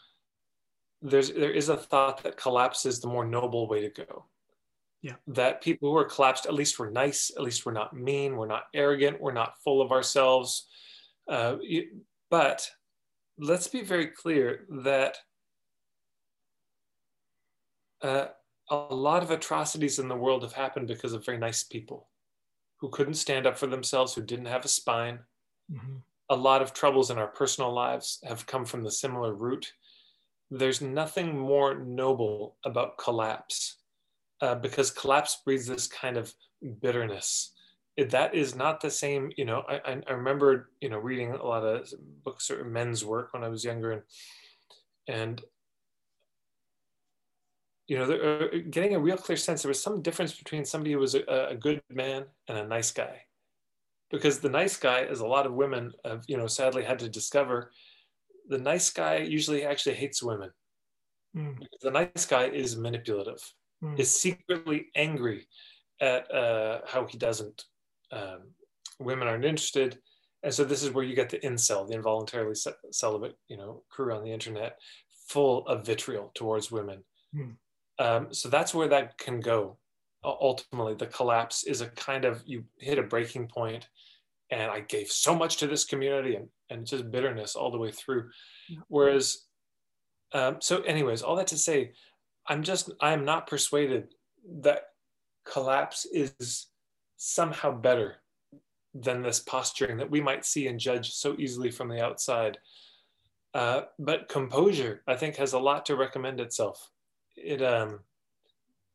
[1.02, 4.26] there's there is a thought that collapse is the more noble way to go.
[5.02, 5.16] Yeah.
[5.28, 8.48] That people who are collapsed, at least we're nice, at least we're not mean, we're
[8.48, 10.68] not arrogant, we're not full of ourselves.
[11.28, 11.58] Uh,
[12.30, 12.70] but
[13.38, 15.18] let's be very clear that
[18.02, 18.28] uh,
[18.70, 22.08] a lot of atrocities in the world have happened because of very nice people
[22.78, 25.20] who couldn't stand up for themselves, who didn't have a spine.
[25.72, 25.98] Mm-hmm.
[26.30, 29.74] A lot of troubles in our personal lives have come from the similar root.
[30.52, 33.78] There's nothing more noble about collapse
[34.42, 36.34] uh, because collapse breeds this kind of
[36.82, 37.54] bitterness.
[37.98, 39.64] That is not the same, you know.
[39.68, 41.92] I, I remember, you know, reading a lot of
[42.24, 44.02] books or men's work when I was younger, and
[45.08, 45.42] and
[47.90, 51.00] you know, uh, getting a real clear sense there was some difference between somebody who
[51.00, 53.24] was a, a, good man and a nice guy.
[54.12, 57.10] Because the nice guy, as a lot of women have, you know, sadly had to
[57.10, 57.72] discover,
[58.48, 60.52] the nice guy usually actually hates women.
[61.36, 61.58] Mm.
[61.82, 63.42] The nice guy is manipulative,
[63.84, 64.00] mm.
[64.00, 65.48] is secretly angry
[66.00, 67.66] at uh, how he doesn't.
[68.12, 68.52] Um,
[69.00, 70.00] women aren't interested,
[70.44, 72.56] and so this is where you get the incel, the involuntarily
[72.92, 74.80] celibate, you know, crew on the internet,
[75.28, 77.04] full of vitriol towards women.
[77.36, 77.56] Mm.
[78.00, 79.78] Um, so that's where that can go.
[80.24, 83.88] Ultimately, the collapse is a kind of you hit a breaking point,
[84.50, 87.92] and I gave so much to this community and, and just bitterness all the way
[87.92, 88.30] through.
[88.68, 88.80] Yeah.
[88.88, 89.46] Whereas,
[90.34, 91.92] um, so, anyways, all that to say,
[92.48, 94.08] I'm just, I am not persuaded
[94.62, 94.84] that
[95.46, 96.68] collapse is
[97.20, 98.16] somehow better
[98.94, 102.58] than this posturing that we might see and judge so easily from the outside.
[103.54, 106.90] Uh, but composure, I think, has a lot to recommend itself.
[107.36, 108.00] It um,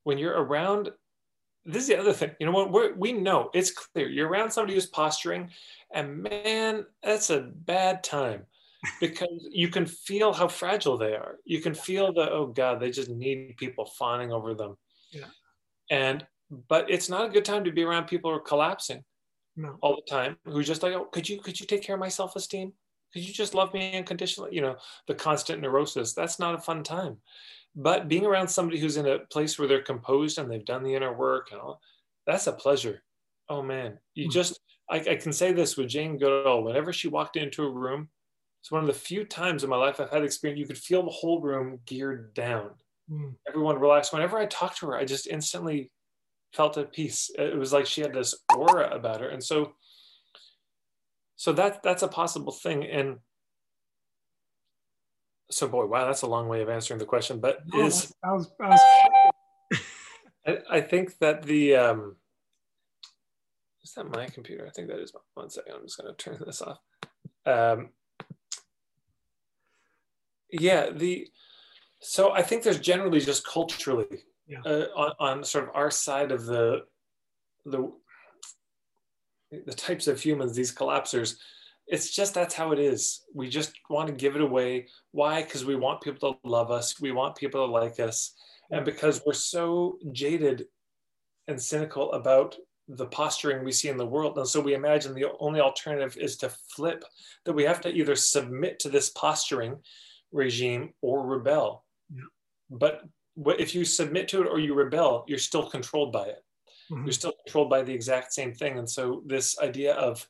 [0.05, 0.91] when you're around,
[1.67, 2.31] this is the other thing.
[2.41, 2.73] You know what?
[2.73, 4.09] We're, know it's clear.
[4.09, 5.51] You're around somebody who's posturing,
[5.93, 8.47] and man, that's a bad time
[9.01, 11.37] because you can feel how fragile they are.
[11.45, 14.77] You can feel that oh god, they just need people fawning over them.
[15.11, 15.27] Yeah.
[15.91, 16.27] And
[16.69, 19.03] but it's not a good time to be around people who are collapsing
[19.57, 19.77] No.
[19.83, 22.09] all the time who just like oh could you could you take care of my
[22.09, 22.73] self-esteem?
[23.13, 24.55] Could you just love me unconditionally?
[24.55, 24.77] You know
[25.07, 27.19] the constant neurosis that's not a fun time.
[27.77, 30.95] But being around somebody who's in a place where they're composed and they've done the
[30.95, 31.81] inner work and all
[32.27, 33.03] that's a pleasure.
[33.49, 33.99] Oh man.
[34.15, 34.33] You Mhm.
[34.33, 38.11] just I, I can say this with jane goodall whenever she walked into a room
[38.61, 41.03] it's one of the few times in my life i've had experience you could feel
[41.03, 42.71] the whole room geared down.
[43.11, 43.35] Mm.
[43.49, 44.13] everyone relaxed.
[44.13, 45.91] Whenever i talked to her i just instantly
[46.55, 47.31] felt at peace.
[47.37, 49.29] It was like she had this aura about her.
[49.29, 49.75] And so
[51.37, 52.85] so that that's a possible thing.
[52.85, 53.19] And
[55.51, 58.33] so boy wow that's a long way of answering the question but No, is I
[58.33, 58.81] was, I was,
[60.47, 62.17] I, I think that the um
[63.83, 64.67] is that my computer?
[64.67, 66.79] I think that is my, one second i'm just going to turn this off.
[67.47, 67.91] Um
[70.51, 71.29] yeah the
[72.01, 74.61] so i think there's generally just culturally Yeah.
[74.65, 76.83] uh, on, on sort of our side of the
[77.65, 77.91] the
[79.51, 81.37] the types of humans these collapsers
[81.87, 83.23] it's just that's how it is.
[83.35, 84.89] We just want to give it away.
[85.13, 85.43] Why?
[85.43, 87.01] Because we want people to love us.
[87.01, 88.35] We want people to like us.
[88.71, 90.65] And because we're so jaded
[91.47, 92.57] and cynical about
[92.89, 96.37] the posturing we see in the world and so we imagine the only alternative is
[96.37, 97.03] to flip
[97.47, 99.77] that we have to either submit to this posturing
[100.33, 101.85] regime or rebel.
[102.15, 102.21] Yeah.
[102.71, 103.03] but
[103.37, 106.45] if you submit to it or you rebel you're still controlled by it.
[106.91, 107.05] Mhm.
[107.07, 108.79] you're still controlled by the exact same thing.
[108.79, 110.29] And so this idea of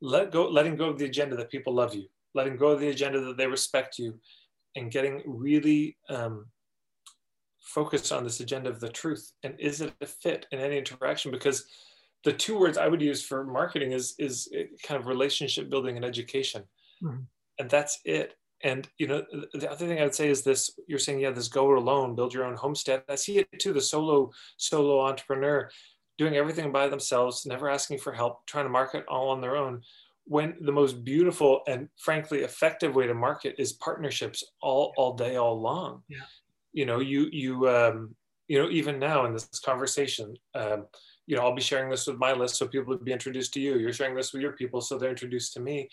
[0.00, 2.88] let go letting go of the agenda that people love you letting go of the
[2.88, 4.18] agenda that they respect you
[4.74, 6.46] and getting really um,
[7.60, 9.32] focused on this agenda of the truth.
[9.42, 11.30] And is it a fit in any interaction?
[11.30, 11.66] Because
[12.24, 14.48] the two words i would use for marketing is is
[14.82, 16.62] kind of relationship building and education.
[17.02, 17.26] Mhm.
[17.58, 18.28] and that's it
[18.64, 19.22] and you know
[19.54, 22.14] the other thing i would say is this you're saying yeah this go it alone
[22.14, 23.02] build your own homestead.
[23.08, 25.70] I see it too the solo solo entrepreneur
[26.18, 29.82] doing everything by themselves never asking for help trying to market all on their own
[30.24, 35.36] when the most beautiful and frankly effective way to market is partnerships all all day
[35.36, 36.02] all long.
[36.08, 36.18] Yeah.
[36.72, 38.14] you know you you um
[38.48, 40.86] you know even now in this conversation um
[41.26, 43.60] you know i'll be sharing this with my list so people will be introduced to
[43.60, 43.78] you.
[43.78, 45.88] You're sharing this with your people so they're introduced to me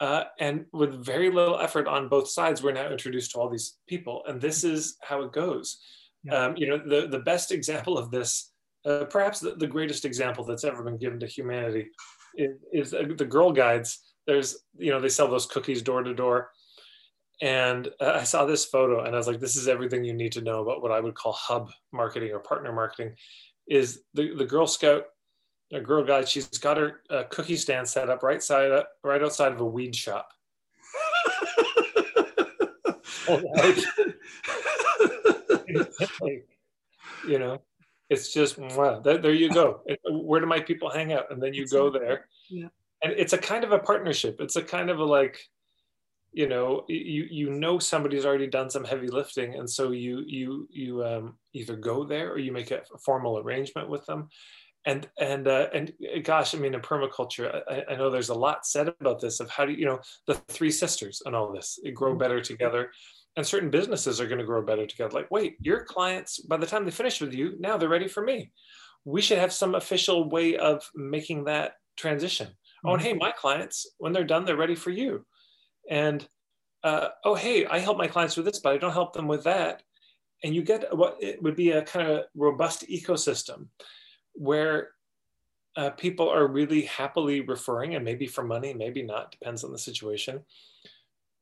[0.00, 3.76] uh, and with very little effort on both sides we're now introduced to all these
[3.86, 5.80] people and this is how it goes.
[6.22, 6.34] Yeah.
[6.34, 8.52] um, you know the, the best example of this
[8.84, 11.88] uh, perhaps the, the greatest example that's ever been given to humanity
[12.36, 14.00] is, is uh, the girl guides.
[14.26, 16.50] There's you know they sell those cookies door to door.
[17.42, 20.32] And uh, i saw this photo and i was like this is everything you need
[20.32, 23.14] to know about what i would call hub marketing or partner marketing
[23.66, 25.04] is the, the girl scout
[25.72, 29.22] a girl guide she's got her uh, cookie stand set up right side up, right
[29.22, 30.32] outside of a weed shop.
[37.28, 37.60] You know
[38.10, 39.82] it's just wow, there, there you go.
[40.10, 41.30] Where do my people hang out?
[41.30, 42.26] And then you go there.
[42.50, 42.66] Yeah.
[43.02, 44.40] and it's a kind of a partnership.
[44.40, 45.38] It's a kind of a like
[46.32, 49.54] you know you you know somebody's already done some heavy lifting.
[49.54, 53.88] And so you you you um, either go there or you make a formal arrangement
[53.88, 54.28] with them
[54.86, 58.66] and and uh, and gosh i mean in permaculture I, I know there's a lot
[58.66, 62.14] said about this of how do you, know the three sisters and all this grow
[62.14, 62.90] better together.
[63.36, 65.12] And certain businesses are going to grow better together.
[65.12, 68.22] Like wait your clients by the time they finish with you now they're ready for
[68.22, 68.52] me.
[69.04, 72.48] We should have some official way of making that transition.
[72.84, 75.26] Oh and hey my clients when they're done they're ready for you.
[75.88, 76.26] And
[76.82, 79.44] uh, oh hey i help my clients with this but i don't help them with
[79.44, 79.82] that.
[80.42, 83.66] And you get what it would be a kind of robust ecosystem
[84.40, 84.88] where
[85.76, 89.78] uh, people are really happily referring and maybe for money maybe not depends on the
[89.78, 90.40] situation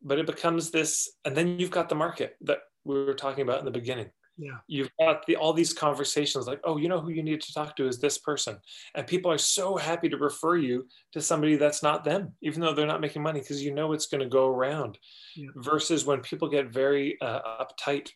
[0.03, 3.61] but it becomes this and then you've got the market that we were talking about
[3.61, 4.59] in the beginning Yeah.
[4.67, 7.77] you've got the, all these conversations like oh you know who you need to talk
[7.77, 8.59] to is this person
[8.97, 12.75] and people are so happy to refer you to somebody that's not them even though
[12.75, 14.99] they're not making money because you know it's going to go around
[15.37, 15.51] Yeah.
[15.71, 18.11] versus when people get very uh, uptight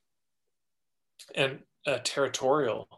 [1.36, 2.88] and uh, territorial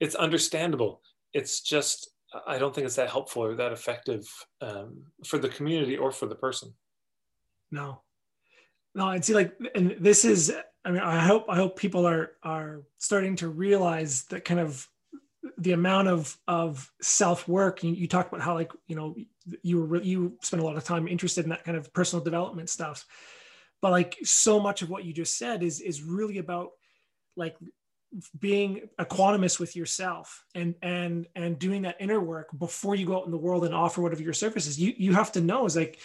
[0.00, 1.00] it's understandable
[1.34, 2.10] it's just
[2.46, 4.26] i don't think it's that helpful or that effective
[4.62, 6.72] um, for the community or for the person.
[7.70, 8.02] No,
[8.94, 12.32] no, and see, like, and this is, I mean, I hope, I hope people are
[12.42, 14.88] are starting to realize that kind of
[15.58, 19.14] the amount of of self work you, you talk about how like you know
[19.62, 22.70] you were you spent a lot of time interested in that kind of personal development
[22.70, 23.04] stuff.
[23.82, 26.70] But like so much of what you just said is is really about
[27.36, 27.56] like
[28.38, 33.24] being equanimous with yourself and and and doing that inner work before you go out
[33.24, 35.98] in the world and offer whatever your services you you have to know is like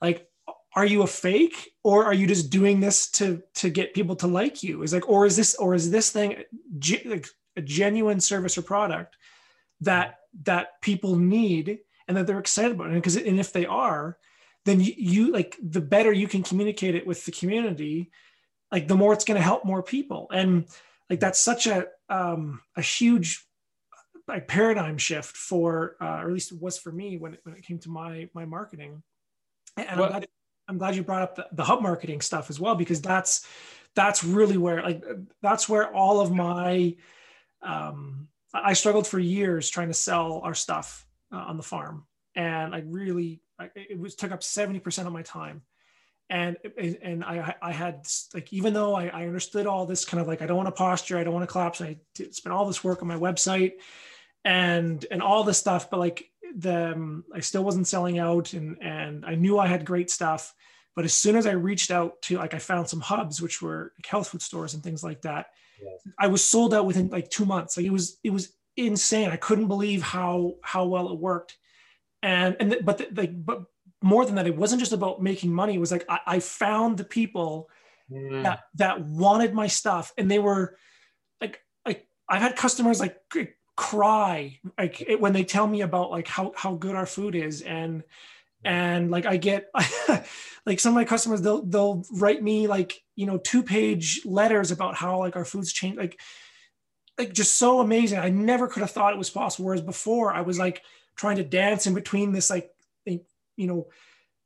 [0.00, 0.28] like
[0.74, 4.26] are you a fake or are you just doing this to to get people to
[4.26, 4.82] like you?
[4.82, 6.42] Is like or is this or is this thing
[7.04, 9.16] like a genuine service or product
[9.82, 12.90] that that people need and that they're excited about?
[12.90, 14.16] It because and if they are
[14.64, 18.10] then you, you like the better you can communicate it with the community
[18.70, 20.28] like the more it's going to help more people.
[20.32, 20.66] And
[21.10, 23.46] like that's such a um a huge
[24.28, 27.54] like paradigm shift for uh, or at least it was for me when it, when
[27.54, 29.02] it came to my my marketing.
[29.76, 30.26] And well, I'm, glad,
[30.68, 33.46] I'm glad you brought up the, the hub marketing stuff as well because that's
[33.94, 35.04] that's really where like
[35.42, 36.94] that's where all of my
[37.62, 42.06] um i struggled for years trying to sell our stuff uh, on the farm.
[42.34, 45.62] And i really I, it was took up 70% of my time
[46.32, 50.26] and and I I had like even though I, I understood all this kind of
[50.26, 51.98] like I don't want to posture I don't want to collapse I
[52.30, 53.74] spent all this work on my website
[54.42, 58.78] and and all this stuff but like the um, I still wasn't selling out and
[58.80, 60.54] and I knew I had great stuff
[60.96, 63.92] but as soon as I reached out to like I found some hubs which were
[63.98, 65.48] like health food stores and things like that
[65.82, 66.14] yes.
[66.18, 67.76] I was sold out within like 2 months.
[67.76, 69.28] Like it was it was insane.
[69.28, 71.58] I couldn't believe how how well it worked.
[72.22, 73.64] And and but the, like but
[74.02, 75.74] more than that it wasn't just about making money.
[75.74, 77.68] It was like i, I found the people
[78.10, 78.42] mm.
[78.42, 80.12] that that wanted my stuff.
[80.16, 80.76] And they were
[81.40, 83.18] like like i've had customers like
[83.76, 87.62] cry like it, when they tell me about like how how good our food is.
[87.62, 88.02] And
[88.64, 89.68] and like i get
[90.66, 94.70] like some of my customers they'll they'll write me like you know two page letters
[94.70, 96.20] about how like our food's changed like
[97.18, 98.18] like just so amazing.
[98.18, 99.66] I never could have thought it was possible.
[99.66, 100.82] Whereas before i was like
[101.16, 102.70] trying to dance in between this like
[103.56, 103.86] you know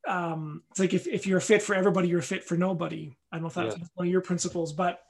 [0.09, 3.17] um it's like if, if you're a fit for everybody you're a fit for nobody
[3.33, 3.85] i don't know if that's yeah.
[3.95, 5.01] one of your principles but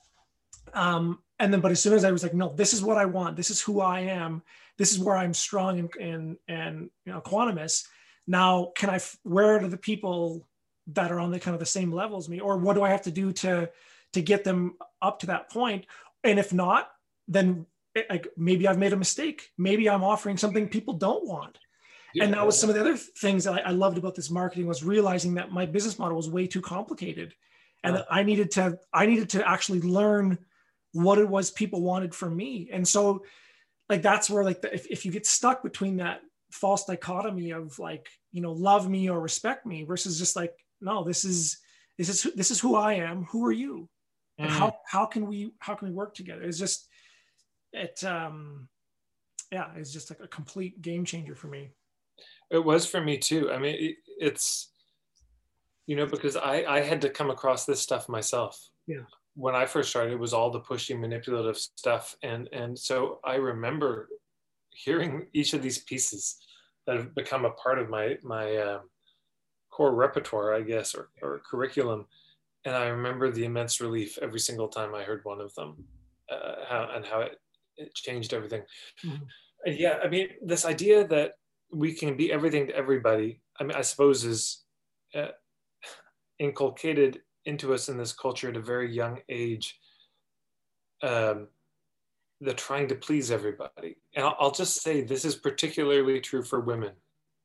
[0.74, 3.04] um and then but as soon as i was like no this is what i
[3.04, 4.42] want this is who i am
[4.78, 7.84] this is where i'm strong and and and you know equanimous
[8.26, 10.46] now can i where are the people
[10.88, 12.88] that are on the kind of the same level as me or what do i
[12.88, 13.68] have to do to
[14.12, 15.82] to get them up to that point?
[15.82, 15.86] point
[16.24, 16.90] and if not
[17.28, 17.66] then
[18.10, 19.50] like maybe I've made a mistake.
[19.56, 21.58] Maybe I'm offering something people don't want.
[22.20, 24.66] And that was some of the other things that I, I, loved about this marketing
[24.66, 27.34] was realizing that my business model was way too complicated,
[27.82, 30.38] and that I needed to I needed to actually learn
[30.92, 32.68] what it was people wanted from me.
[32.72, 33.24] And so,
[33.88, 37.78] like that's where like the, if if you get stuck between that false dichotomy of
[37.78, 41.58] like you know love me or respect me versus just like no this is
[41.98, 43.24] this is this is who I am.
[43.24, 43.88] Who are you?
[44.38, 44.54] And mm.
[44.54, 46.42] how how can we how can we work together?
[46.42, 46.88] It's just
[47.72, 48.68] it um
[49.52, 51.70] yeah it's just like a complete game changer for me
[52.50, 53.50] it was for me too.
[53.50, 54.70] I mean it, it's
[55.86, 58.70] you know because i i had to come across this stuff myself.
[58.86, 59.04] Yeah.
[59.34, 62.16] When i first started it was all the pushy manipulative stuff.
[62.22, 64.08] And and so i remember
[64.70, 66.36] hearing each of these pieces
[66.86, 68.80] that have become a part of my my um,
[69.70, 72.06] core repertoire i guess or, or curriculum.
[72.64, 75.84] And i remember the immense relief every single time i heard one of them
[76.30, 77.38] uh, how, and how it
[77.76, 78.62] it changed everything.
[79.04, 79.24] Mm-hmm.
[79.66, 81.32] Yeah, I mean, this idea that
[81.72, 84.64] we can be everything to everybody, I mean, I suppose is
[85.14, 85.28] uh,
[86.38, 89.78] inculcated into us in this culture at a very young age.
[91.02, 91.48] Um,
[92.40, 93.96] the trying to please everybody.
[94.14, 96.92] And I'll, I'll, just say this is particularly true for women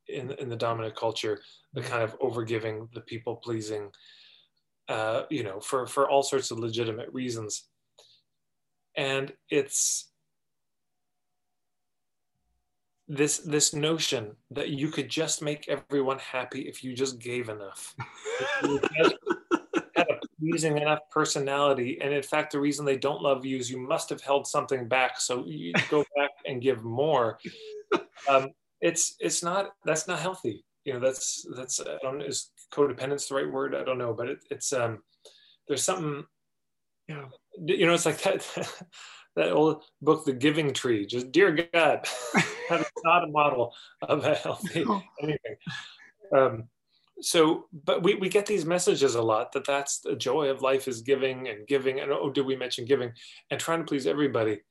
[0.07, 1.41] in, in the dominant culture,
[1.73, 3.89] the kind of overgiving, the people pleasing,
[4.89, 7.69] uh, you know, for, for all sorts of legitimate reasons.
[8.97, 10.10] And it's
[13.11, 17.93] this this notion that you could just make everyone happy if you just gave enough.
[19.95, 23.69] Had a pleasing enough personality and in fact the reason they don't love you is
[23.69, 27.37] you must have held something back so you go back and give more.
[28.29, 28.47] Um,
[28.79, 30.63] it's it's not that's not healthy.
[30.85, 33.75] You know that's that's i don't is codependence the right word?
[33.75, 35.03] I don't know but it, it's um
[35.67, 36.23] there's something
[37.09, 37.25] yeah
[37.57, 38.47] you know it's like that
[39.35, 41.05] that old book, The Giving Tree.
[41.05, 42.07] Just dear God,
[42.69, 44.85] that is not a model of a healthy
[45.21, 45.55] anything.
[46.35, 46.63] Um,
[47.21, 50.87] so, but we, we get these messages a lot that that's the joy of life
[50.87, 51.99] is giving and giving.
[51.99, 53.11] And oh, did we mention giving
[53.51, 54.61] and trying to please everybody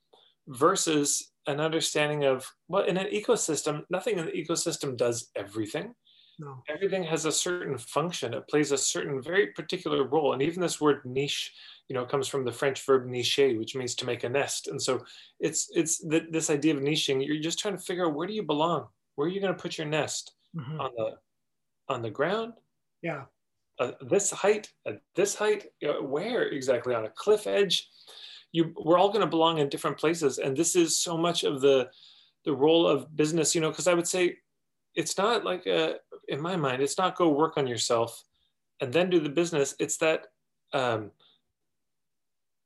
[0.49, 5.95] versus an understanding of, well, in an ecosystem, nothing in the ecosystem does everything.
[6.41, 6.63] No.
[6.71, 8.33] Everything has a certain function.
[8.33, 10.33] It plays a certain very particular role.
[10.33, 11.53] And even this word niche,
[11.89, 14.67] you know, comes from the French verb nicher, which means to make a nest.
[14.69, 15.05] And so
[15.39, 17.25] it's it's the, this idea of niching.
[17.25, 18.87] You're just trying to figure out where do you belong?
[19.17, 20.33] Where are you going to put your nest?
[20.57, 20.81] Mm-hmm.
[20.81, 21.11] On the
[21.91, 22.55] on the ground?
[23.03, 23.25] Yeah.
[23.79, 25.67] Uh, this height, at this height,
[26.01, 27.87] where exactly on a cliff edge?
[28.53, 31.61] You, we're all going to belong in different places, and this is so much of
[31.61, 31.91] the
[32.47, 33.55] the role of business.
[33.55, 34.37] You know, because I would say
[34.95, 35.97] it's not like a,
[36.31, 38.25] in my mind, it's not go work on yourself
[38.81, 39.75] and then do the business.
[39.79, 40.27] It's that.
[40.73, 41.11] Um,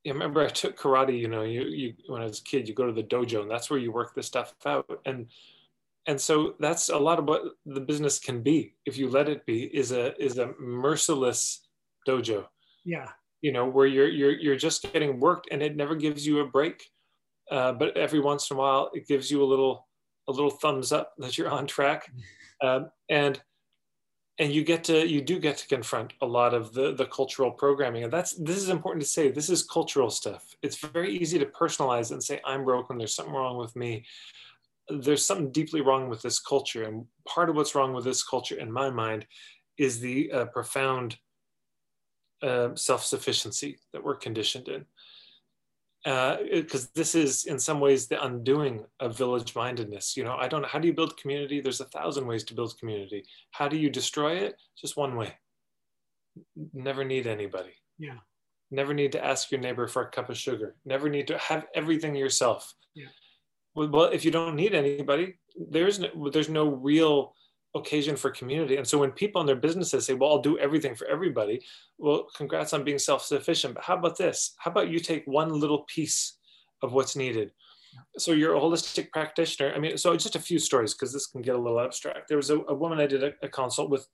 [0.07, 1.19] I remember I took karate.
[1.19, 3.51] You know, you you when I was a kid, you go to the dojo, and
[3.51, 5.01] that's where you work this stuff out.
[5.07, 5.27] And
[6.07, 9.45] and so that's a lot of what the business can be if you let it
[9.47, 11.67] be is a is a merciless
[12.07, 12.47] dojo
[12.85, 13.09] yeah
[13.41, 16.47] you know where you're you're you're just getting worked and it never gives you a
[16.47, 16.91] break
[17.51, 19.89] uh, but every once in a while it gives you a little
[20.29, 22.11] a little thumbs up that you're on track
[22.63, 23.41] um, and
[24.39, 27.51] and you get to you do get to confront a lot of the the cultural
[27.51, 31.39] programming and that's this is important to say this is cultural stuff it's very easy
[31.39, 34.05] to personalize and say i'm broken there's something wrong with me
[34.89, 36.85] there's something deeply wrong with this culture.
[36.85, 39.27] And part of what's wrong with this culture, in my mind,
[39.79, 41.17] is the uh, profound
[42.43, 44.85] uh, self sufficiency that we're conditioned in.
[46.05, 50.17] Because uh, this is, in some ways, the undoing of village mindedness.
[50.17, 51.61] You know, I don't know how do you build community?
[51.61, 53.25] There's a thousand ways to build community.
[53.53, 54.61] How do you destroy it?
[54.79, 55.33] Just one way.
[56.75, 57.73] Never need anybody.
[57.99, 58.19] Yeah.
[58.71, 60.77] Never need to ask your neighbor for a cup of sugar.
[60.85, 62.75] Never need to have everything yourself.
[62.95, 63.07] Yeah
[63.75, 65.35] well if you don't need anybody
[65.71, 67.35] there's no there's no real
[67.75, 68.77] occasion for community.
[68.77, 71.61] And so when people in their businesses say well i'll do everything for everybody
[71.99, 73.75] well congrats on being self-sufficient.
[73.75, 74.55] But how about this?
[74.59, 76.39] How about you take one little piece
[76.83, 77.51] of what's needed?
[78.19, 79.73] So you're a holistic practitioner.
[79.75, 82.29] I mean so just a few stories because this can get a little abstract.
[82.29, 84.07] There was a, a woman i did a, a, consult with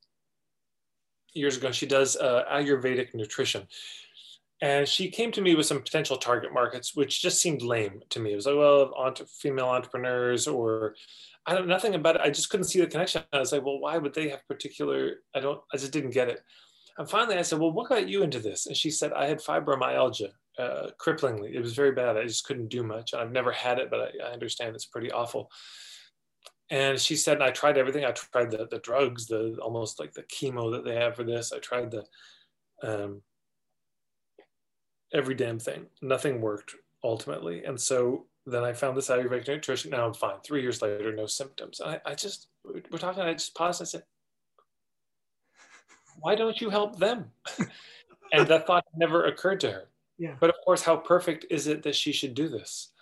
[1.35, 3.67] years ago she does uh, ayurvedic nutrition.
[4.63, 8.21] And she came to me with some potential target markets, which just seemed lame to
[8.21, 8.33] me.
[8.33, 10.97] It was like, well, female entrepreneurs, or
[11.47, 12.23] I don't nothing about it.
[12.23, 13.23] I just couldn't see the connection.
[13.33, 15.23] I was like, well, why would they have particular?
[15.35, 15.61] I don't.
[15.73, 16.41] I just didn't get it.
[16.99, 18.67] And finally, I said, well, what got you into this?
[18.67, 21.55] And she said, I had fibromyalgia, uh, cripplingly.
[21.55, 22.17] It was very bad.
[22.17, 23.15] I just couldn't do much.
[23.15, 25.51] I've never had it, but I, I understand it's pretty awful.
[26.69, 28.05] And she said, and I tried everything.
[28.05, 31.53] I tried the, the drugs, the almost like the chemo that they have for this.
[31.53, 32.05] I tried the
[32.83, 33.23] um,
[35.13, 35.87] every damn thing.
[36.03, 37.65] Nothing worked ultimately.
[37.65, 39.91] And so then I found this Ayurvedic nutrition.
[39.91, 40.41] Now I'm fine.
[40.45, 41.81] Three years later, no symptoms.
[41.85, 44.03] I, I just, we're talking, I just paused and said,
[46.21, 47.27] why don't you help them?
[48.33, 49.89] and that thought never occurred to her.
[50.19, 50.35] Yeah.
[50.39, 52.93] But of course, how perfect is it that she should do this?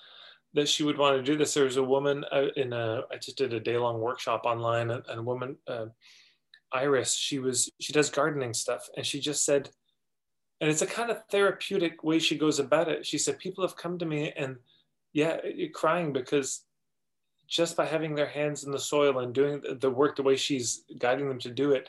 [0.55, 1.55] That she would want to do this.
[1.55, 4.91] There was a woman uh, in a, I just did a day long workshop online,
[4.91, 5.87] and, and a woman, uh,
[6.73, 8.89] Iris, she was, she does gardening stuff.
[8.97, 9.71] And she just said,
[10.61, 13.07] and it's a kind of therapeutic way she goes about it.
[13.07, 14.57] She said, People have come to me and,
[15.13, 16.65] yeah, you're crying because
[17.49, 20.85] just by having their hands in the soil and doing the work the way she's
[20.99, 21.89] guiding them to do it,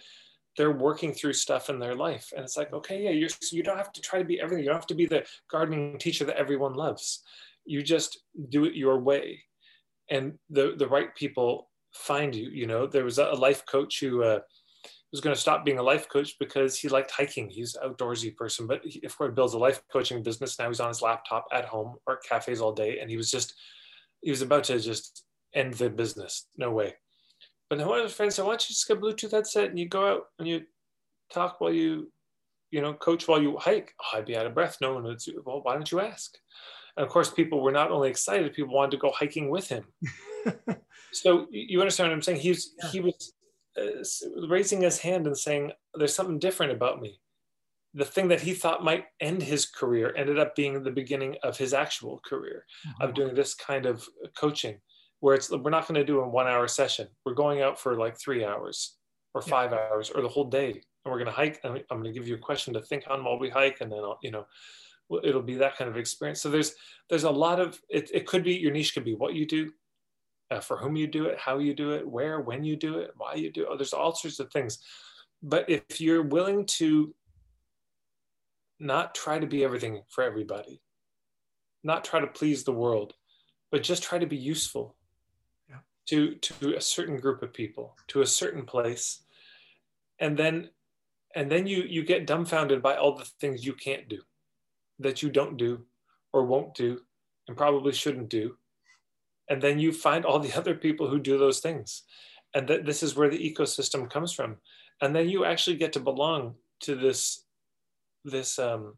[0.57, 2.31] they're working through stuff in their life.
[2.35, 4.63] And it's like, okay, yeah, you're, you don't have to try to be everything.
[4.63, 7.23] You don't have to be the gardening teacher that everyone loves.
[7.65, 9.43] You just do it your way.
[10.09, 12.49] And the, the right people find you.
[12.49, 14.39] You know, there was a life coach who, uh,
[15.11, 17.49] was going to stop being a life coach because he liked hiking.
[17.49, 20.59] He's an outdoorsy person, but he, of course, builds a life coaching business.
[20.59, 22.99] Now he's on his laptop at home or at cafes all day.
[22.99, 23.55] And he was just,
[24.21, 26.47] he was about to just end the business.
[26.57, 26.95] No way.
[27.69, 29.69] But then one of his friends said, why don't you just get a Bluetooth headset
[29.69, 30.61] and you go out and you
[31.31, 32.11] talk while you,
[32.71, 33.93] you know, coach while you hike?
[34.01, 34.77] Oh, I'd be out of breath.
[34.79, 36.37] No one would, well, why don't you ask?
[36.97, 39.85] And of course, people were not only excited, people wanted to go hiking with him.
[41.13, 42.41] so you understand what I'm saying?
[42.41, 42.89] He's, yeah.
[42.89, 43.33] he was
[44.47, 47.19] raising his hand and saying, There's something different about me.
[47.93, 51.57] The thing that he thought might end his career ended up being the beginning of
[51.57, 53.03] his actual career mm-hmm.
[53.03, 54.07] of doing this kind of
[54.37, 54.79] coaching,
[55.21, 57.07] where it's we're not going to do a one hour session.
[57.25, 58.95] We're going out for like three hours
[59.33, 59.79] or five yeah.
[59.91, 60.71] hours or the whole day.
[60.71, 61.59] And we're going to hike.
[61.63, 63.77] And I'm going to give you a question to think on while we hike.
[63.81, 64.45] And then, I'll, you know,
[65.23, 66.41] it'll be that kind of experience.
[66.41, 66.75] So there's,
[67.09, 69.71] there's a lot of, it, it could be, your niche could be what you do
[70.51, 73.11] uh, for whom you do it, how you do it, where, when you do it,
[73.17, 73.67] why you do it.
[73.69, 74.79] Oh, there's all sorts of things.
[75.41, 77.13] But if you're willing to
[78.79, 80.81] not try to be everything for everybody,
[81.83, 83.13] not try to please the world,
[83.71, 84.95] but just try to be useful
[85.69, 85.77] yeah.
[86.07, 89.21] to, to a certain group of people, to a certain place.
[90.19, 90.69] And then
[91.35, 94.19] and then you you get dumbfounded by all the things you can't do
[94.99, 95.85] that you don't do
[96.33, 96.99] or won't do
[97.47, 98.57] and probably shouldn't do
[99.49, 102.03] and then you find all the other people who do those things.
[102.55, 104.57] And that this is where the ecosystem comes from.
[105.01, 107.45] And then you actually get to belong to this
[108.25, 108.95] this um,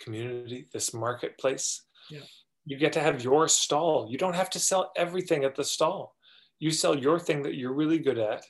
[0.00, 1.82] community this marketplace.
[2.10, 2.20] Yeah.
[2.66, 4.08] you get to have your stall.
[4.10, 6.14] You don't have to sell everything at the stall.
[6.58, 8.44] You sell your thing that you're really good at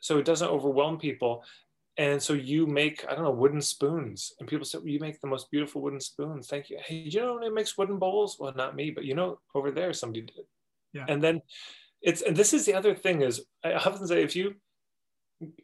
[0.00, 1.44] so it doesn't overwhelm people.
[1.96, 4.32] And so you make i don't know wooden spoons.
[4.38, 6.48] And people say well, you make the most beautiful wooden spoons.
[6.48, 6.78] Thank you.
[6.84, 8.36] Hey you know who makes wooden bowls?
[8.38, 10.46] Well not me but you know over there somebody did
[10.94, 11.04] yeah.
[11.08, 11.42] and then
[12.00, 14.54] it's and this is the other thing is i often say if you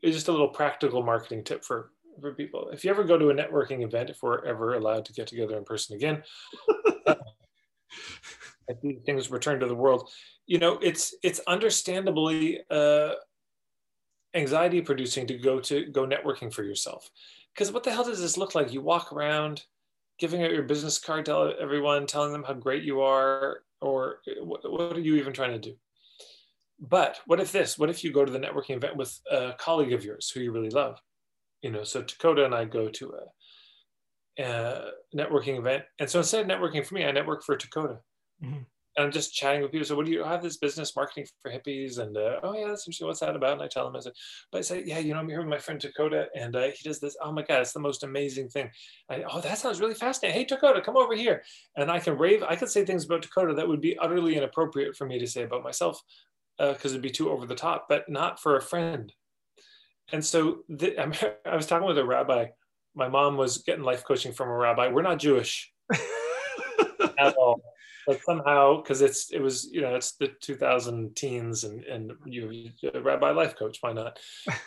[0.03, 2.69] it's just a little practical marketing tip for for people.
[2.71, 5.57] If you ever go to a networking event if we're ever allowed to get together
[5.57, 6.23] in person again
[7.07, 10.11] I think things return to the world.
[10.47, 13.13] You know it's it's understandably uh,
[14.35, 17.11] anxiety producing to go to go networking for yourself.
[17.55, 18.73] Because what the hell does this look like?
[18.73, 19.65] You walk around
[20.21, 24.71] giving out your business card to everyone telling them how great you are or what,
[24.71, 25.75] what are you even trying to do?
[26.79, 27.79] But what if this?
[27.79, 30.53] What if you go to the networking event with a colleague of yours who you
[30.53, 30.99] really love?
[31.63, 33.13] You know so dakota and i go to
[34.39, 35.85] a, a networking event.
[35.99, 37.99] And so instead of networking for me i network for dakota.
[38.43, 38.63] Mm-hmm
[39.01, 39.87] I'm just chatting with people.
[39.87, 41.99] So, what do you have this business marketing for hippies?
[41.99, 43.07] And uh, oh yeah, that's interesting.
[43.07, 43.55] What's that about?
[43.55, 44.13] And I tell them, I said,
[44.51, 46.89] but I say, yeah, you know, I'm here with my friend Dakota, and uh, he
[46.89, 47.17] does this.
[47.23, 48.71] Oh my god, it's the most amazing thing.
[49.09, 50.39] I, oh, that sounds really fascinating.
[50.39, 51.43] Hey, Dakota, come over here.
[51.77, 52.43] And I can rave.
[52.43, 55.43] I can say things about Dakota that would be utterly inappropriate for me to say
[55.43, 56.03] about myself
[56.59, 59.13] because uh, it'd be too over the top, but not for a friend.
[60.13, 60.99] And so the,
[61.47, 62.47] I was talking with a rabbi.
[62.95, 64.89] My mom was getting life coaching from a rabbi.
[64.89, 65.73] We're not Jewish
[67.19, 67.63] at all
[68.07, 72.71] but somehow because it's it was you know it's the 2000 teens and and you
[73.03, 74.19] rabbi life coach why not?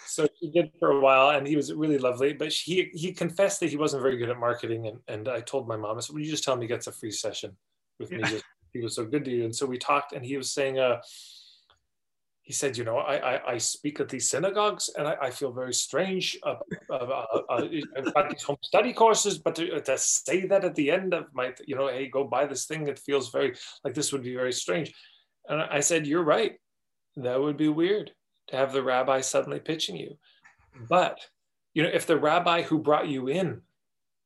[0.05, 3.59] So she did for a while and he was really lovely but he he confessed
[3.59, 6.13] that he wasn't very good at marketing and and i told my mom i said
[6.13, 7.55] well you just tell him he gets a free session
[7.99, 8.17] with yeah.
[8.17, 9.45] me just he was so good to you.
[9.45, 11.01] And so we talked and he was saying uh
[12.43, 15.53] he said, you know, I, I, I, speak at these synagogues and I, I feel
[15.53, 16.37] very strange.
[16.43, 16.55] Uh,
[16.89, 16.93] uh,
[17.49, 17.67] uh,
[18.13, 21.53] got these home study courses, but to, to, say that at the end of my,
[21.65, 24.51] you know, hey, go buy this thing, it feels very like this would be very
[24.51, 24.93] strange.
[25.47, 26.55] And I said, you're right.
[27.15, 28.11] That would be weird
[28.49, 30.17] to have the rabbi suddenly pitching you.
[30.89, 31.19] But,
[31.73, 33.61] you know, if the rabbi who brought you in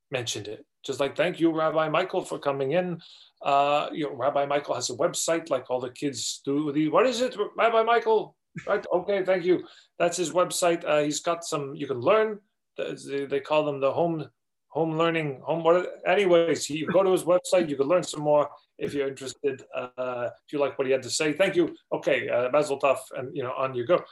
[0.10, 3.00] mentioned it, just like, thank you, Rabbi Michael, for coming in.
[3.42, 6.74] Uh, you know, Rabbi Michael has a website like all the kids do.
[6.90, 8.36] What is it, Rabbi Michael?
[8.66, 8.84] Right.
[8.92, 9.24] Okay.
[9.24, 9.64] Thank you.
[10.00, 10.84] That's his website.
[10.84, 11.76] Uh, he's got some.
[11.76, 12.40] You can learn.
[12.78, 14.28] They call them the home
[14.70, 15.86] home learning home.
[16.08, 17.70] Anyways, you go to his website.
[17.70, 19.64] You can learn some more if you're interested.
[19.76, 21.34] Uh, if you like what he had to say.
[21.34, 21.76] Thank you.
[21.92, 22.30] Okay.
[22.30, 24.04] Uh, Mazel Tov, and you know, on you go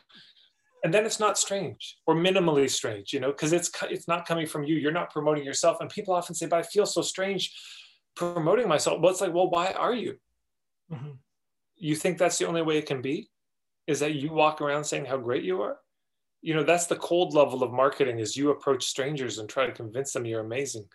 [0.86, 4.46] and then it's not strange or minimally strange you know because it's it's not coming
[4.46, 4.76] from you.
[4.76, 5.78] You're not promoting yourself.
[5.82, 7.52] And people often say but i feel so strange
[8.16, 9.02] promoting myself.
[9.02, 10.18] Well it's like well why are you?
[10.94, 11.14] Mm-hmm.
[11.78, 13.30] you think that's the only way it can be?
[13.88, 15.78] Is that you walk around saying how great you are?
[16.44, 19.72] You know that's the cold level of marketing is you approach strangers and try to
[19.72, 20.86] convince them you're amazing.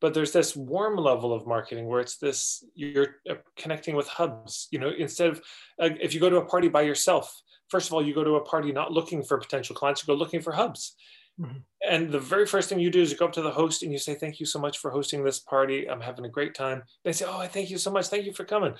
[0.00, 4.68] But there's this warm level of marketing where it's this you're uh, connecting with hubs
[4.70, 5.42] you know instead of
[5.82, 7.42] uh, if you go to a party by yourself
[7.74, 10.18] first of all you go to a party not looking for potential clients you go
[10.22, 10.96] looking for hubs
[11.40, 11.58] Mm-hmm.
[11.90, 13.92] And the very first thing you do is you go up to the host and
[13.92, 15.90] you say, Thank you so much for hosting this party.
[15.90, 16.82] I'm having a great time.
[17.04, 18.06] They say, Oh, thank you so much.
[18.06, 18.74] Thank you for coming.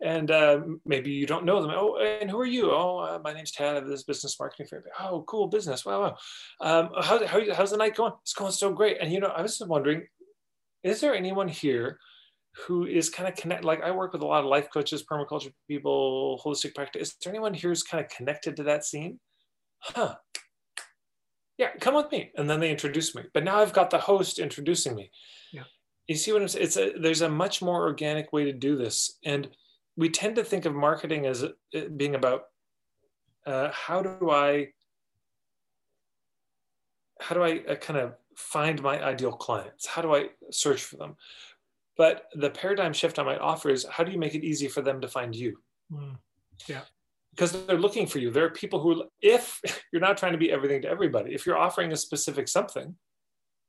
[0.00, 1.70] And uh, maybe you don't know them.
[1.74, 2.70] Oh, and who are you?
[2.72, 3.72] Oh, uh, my name's Tad.
[3.72, 4.84] I have this business marketing firm.
[4.98, 5.84] Oh, cool business.
[5.84, 6.16] Wow, wow.
[6.60, 8.14] Um, how, how, how's the night going?
[8.22, 8.96] It's going so great.
[9.00, 10.06] And, you know, I was just wondering,
[10.82, 11.98] is there anyone here
[12.66, 15.52] who is kind of connect like I work with a lot of life coaches, permaculture
[15.68, 17.10] people, holistic practice.
[17.10, 19.20] Is there anyone here who's kind of connected to that scene?
[19.80, 20.16] Huh
[21.58, 22.30] yeah, come with me.
[22.36, 23.24] And then they introduce me.
[23.34, 25.10] But now I've got the host introducing me.
[25.52, 25.64] Yeah.
[26.06, 26.64] You see what I'm saying?
[26.64, 29.18] It's a, there's a much more organic way to do this.
[29.24, 29.48] And
[29.96, 31.44] we tend to think of marketing as
[31.96, 32.44] being about
[33.44, 34.68] uh, how do I,
[37.20, 39.86] how do I uh, kind of find my ideal clients?
[39.86, 41.16] How do I search for them?
[41.98, 44.80] But the paradigm shift I might offer is how do you make it easy for
[44.80, 45.58] them to find you?
[45.92, 46.16] Mm.
[46.66, 46.82] Yeah
[47.38, 48.32] because they're looking for you.
[48.32, 49.60] There are people who, if
[49.92, 52.96] you're not trying to be everything to everybody, if you're offering a specific something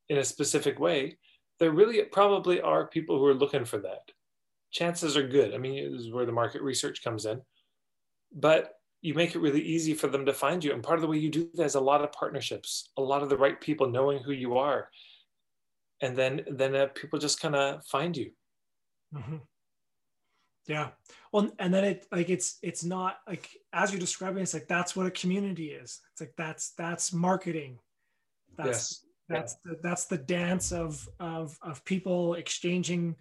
[0.09, 1.17] in a specific way,
[1.59, 4.11] there really probably are people who are looking for that.
[4.71, 5.53] Chances are good.
[5.53, 7.41] I mean, this is where the market research comes in.
[8.33, 10.73] But you make it really easy for them to find you.
[10.73, 13.21] And part of the way you do that is a lot of partnerships, a lot
[13.21, 14.89] of the right people knowing who you are.
[16.01, 18.31] And then, then uh, people just kind of find you.
[19.13, 19.37] Mm-hmm.
[20.69, 20.89] Yeah.
[21.31, 24.95] Well, and then it like it's it's not like as you're describing, it's like that's
[24.95, 25.99] what a community is.
[26.11, 27.79] It's like that's that's marketing.
[28.55, 29.05] That's yes.
[29.27, 29.71] that's yeah.
[29.71, 33.15] the, that's the dance of of of people exchanging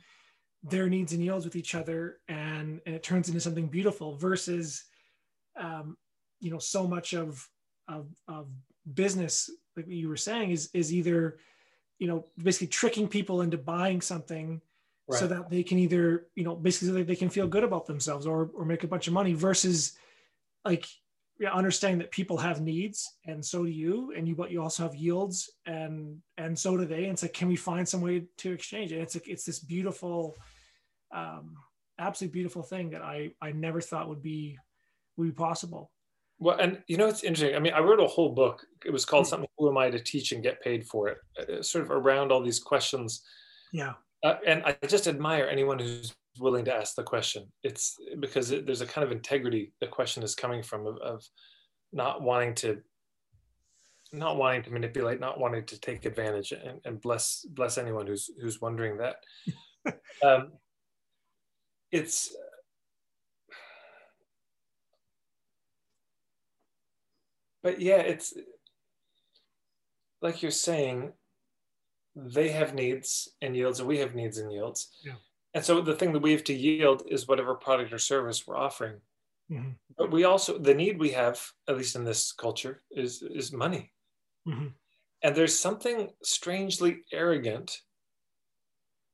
[0.63, 4.15] their needs and yields with each other, and and it turns into something beautiful.
[4.17, 4.85] Versus,
[5.59, 5.97] um,
[6.41, 7.49] you know so much of
[7.89, 8.49] of, of
[8.93, 11.39] business like you were saying is is either
[11.99, 14.61] you know basically tricking people into buying something
[15.09, 15.19] right.
[15.19, 18.51] so that they can either you know basically they can feel good about themselves or
[18.55, 19.97] or make a bunch of money versus
[20.65, 20.87] like
[21.41, 24.83] yeah, understanding that people have needs and so do you and you but you also
[24.83, 27.05] have yields and and so do they.
[27.05, 28.93] And it's like can we find some way to exchange?
[28.93, 30.37] It it's like it's this beautiful
[31.13, 31.57] um
[31.99, 34.59] absolutely beautiful thing that i i never thought would be
[35.17, 35.91] would be possible
[36.39, 37.57] well, and you know, it's interesting.
[37.57, 38.65] I mean, I wrote a whole book.
[38.85, 39.31] It was called hmm.
[39.31, 41.19] something, Who Am I to Teach and Get Paid for It?
[41.39, 43.23] Uh, sort of around all these questions.
[43.73, 43.95] Yeah.
[44.25, 47.47] Uh, and I just admire anyone who's willing to ask the question.
[47.63, 51.25] It's because it, there's a kind of integrity the question is coming from of, of
[51.93, 52.81] not wanting to
[54.13, 58.31] not wanting to manipulate, not wanting to take advantage, and, and bless bless anyone who's
[58.41, 59.17] who's wondering that.
[60.23, 60.53] um,
[61.93, 62.35] it's
[67.63, 68.35] but yeah, it's
[70.21, 71.13] like you're saying,
[72.17, 74.91] they have needs and yields, and we have needs and yields.
[75.05, 75.15] Yeah.
[75.55, 78.57] And so the thing that we have to yield is whatever product or service we're
[78.57, 78.97] offering.
[79.51, 79.71] Mm-hmm.
[79.97, 83.93] But we also the need we have, at least in this culture, is is money.
[84.47, 84.69] Mm-hmm.
[85.23, 87.81] And there's something strangely arrogant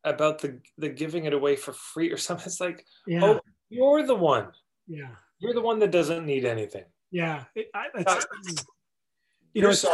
[0.03, 2.47] about the the giving it away for free or something.
[2.47, 3.24] It's like, yeah.
[3.24, 4.49] oh, you're the one.
[4.88, 5.14] Yeah.
[5.38, 6.84] You're the one that doesn't need anything.
[7.15, 8.27] Yeah, it, I, it's,
[9.55, 9.85] you know, it's.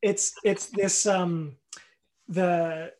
[0.00, 1.56] It's it's this um
[2.28, 2.92] the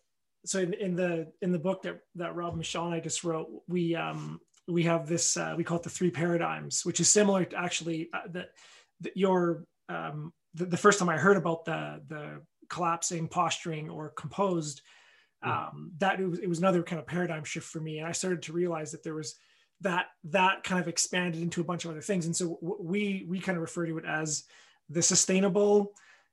[0.47, 3.49] so in, in the in the book that that Rob Michelle and I just wrote,
[3.69, 7.45] we um we have this uh, we call it the three paradigms, which is similar
[7.45, 8.47] to actually uh, the
[9.15, 14.81] your um the, the first time I heard about the the collapsing, posturing, or composed.
[15.43, 18.13] Um, that it was, it was another kind of paradigm shift for me, and I
[18.13, 19.37] started to realize that there was
[19.81, 22.27] that that kind of expanded into a bunch of other things.
[22.27, 24.45] And so we we kind of refer to it as
[24.89, 25.93] the sustainable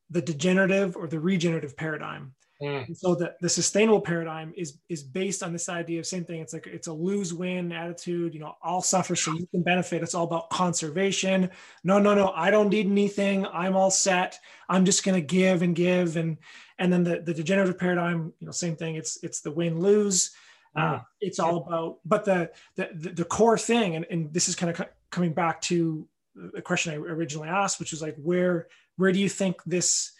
[0.09, 2.33] the degenerative or the regenerative paradigm.
[2.61, 2.87] Mm.
[2.87, 6.39] and so the, the sustainable paradigm is is based on this idea of same thing.
[6.39, 10.01] It's like it's a lose-win attitude you know i'll suffer so you can benefit.
[10.01, 11.49] It's all about conservation.
[11.83, 13.45] No no no i don't need anything.
[13.47, 14.39] I'm all set.
[14.69, 16.15] I'm just going to give and give.
[16.15, 16.37] And
[16.79, 18.95] and then the, the degenerative paradigm you know same thing.
[18.95, 20.33] It's it's the win-lose
[20.75, 24.69] uh, it's all about, but the, the, the core thing, and, and this is kind
[24.69, 28.67] of coming back to the question I originally asked, which was like, where,
[28.97, 30.11] where do you think this,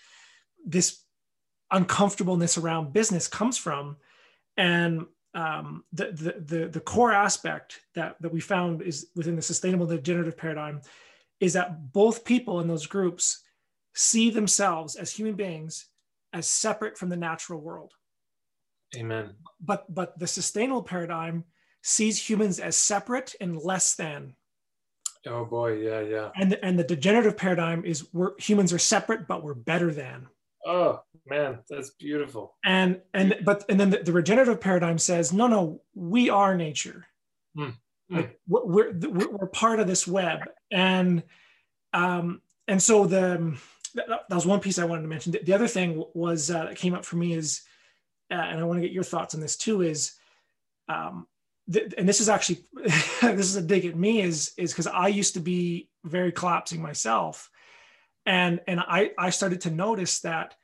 [0.66, 1.02] this
[1.72, 3.98] uncomfortableness around business comes from?
[4.56, 9.42] And um, the, the, the, the core aspect that, that we found is within the
[9.42, 10.82] sustainable degenerative paradigm
[11.42, 13.44] is that both people in those groups
[13.94, 15.88] see themselves as human beings
[16.32, 17.94] as separate from the natural world.
[18.96, 19.36] Amen.
[19.62, 21.46] But but the sustainable paradigm
[21.82, 24.36] sees humans as separate and less than.
[25.28, 26.30] Oh boy, yeah, yeah.
[26.36, 30.28] And and the degenerative paradigm is we're humans are separate, but we're better than.
[30.66, 32.56] Oh man, that's beautiful.
[32.64, 37.06] And and but and then the, the regenerative paradigm says no, no, we are nature.
[37.58, 37.74] Mm.
[38.10, 40.42] Like we're, we're we're part of this web,
[40.72, 41.24] and
[41.94, 43.58] um and so the
[43.96, 45.32] that, was one piece I wanted to mention.
[45.32, 47.62] The, the other thing was uh, that came up for me is
[48.32, 50.14] uh, and I want to get your thoughts on this too, is,
[50.90, 51.28] um,
[51.72, 52.66] th- and this is actually,
[53.22, 56.82] this is a dig at me is, is because I used to be very collapsing
[56.82, 57.50] myself.
[58.26, 60.56] And, and I, I started to notice that,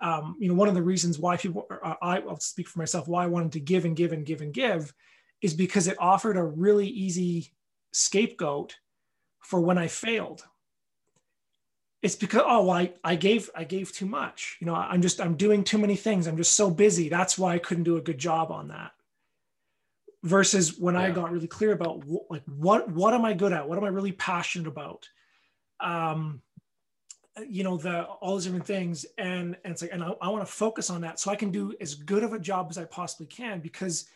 [0.00, 3.24] um, you know, one of the reasons why people, I, I'll speak for myself, why
[3.24, 4.94] I wanted to give and give and give and give
[5.42, 7.52] is because it offered a really easy
[7.92, 8.76] scapegoat
[9.40, 10.44] for when I failed
[12.02, 14.56] it's because oh well, I, I gave I gave too much.
[14.60, 16.26] You know, I'm just I'm doing too many things.
[16.26, 17.08] I'm just so busy.
[17.08, 18.92] That's why I couldn't do a good job on that.
[20.22, 21.02] Versus when yeah.
[21.02, 23.68] I got really clear about wh- like what what am I good at?
[23.68, 25.08] What am I really passionate about?
[25.80, 26.42] Um,
[27.48, 30.44] you know the all those different things and and it's like and I, I want
[30.44, 32.84] to focus on that so I can do as good of a job as I
[32.84, 34.06] possibly can because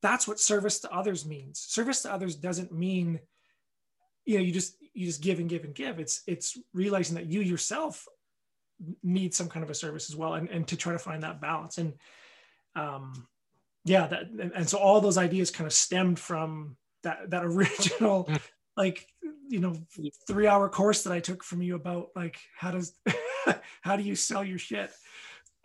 [0.00, 1.60] that's what service to others means.
[1.60, 3.20] Service to others doesn't mean
[4.24, 5.98] you know you just you just give and give and give.
[5.98, 8.06] It's it's realizing that you yourself
[9.02, 11.40] need some kind of a service as well and, and to try to find that
[11.40, 11.78] balance.
[11.78, 11.94] And
[12.74, 13.26] um
[13.84, 18.28] yeah that and, and so all those ideas kind of stemmed from that that original
[18.76, 19.06] like
[19.48, 19.74] you know
[20.26, 22.94] three hour course that i took from you about like how does
[23.82, 24.90] how do you sell your shit?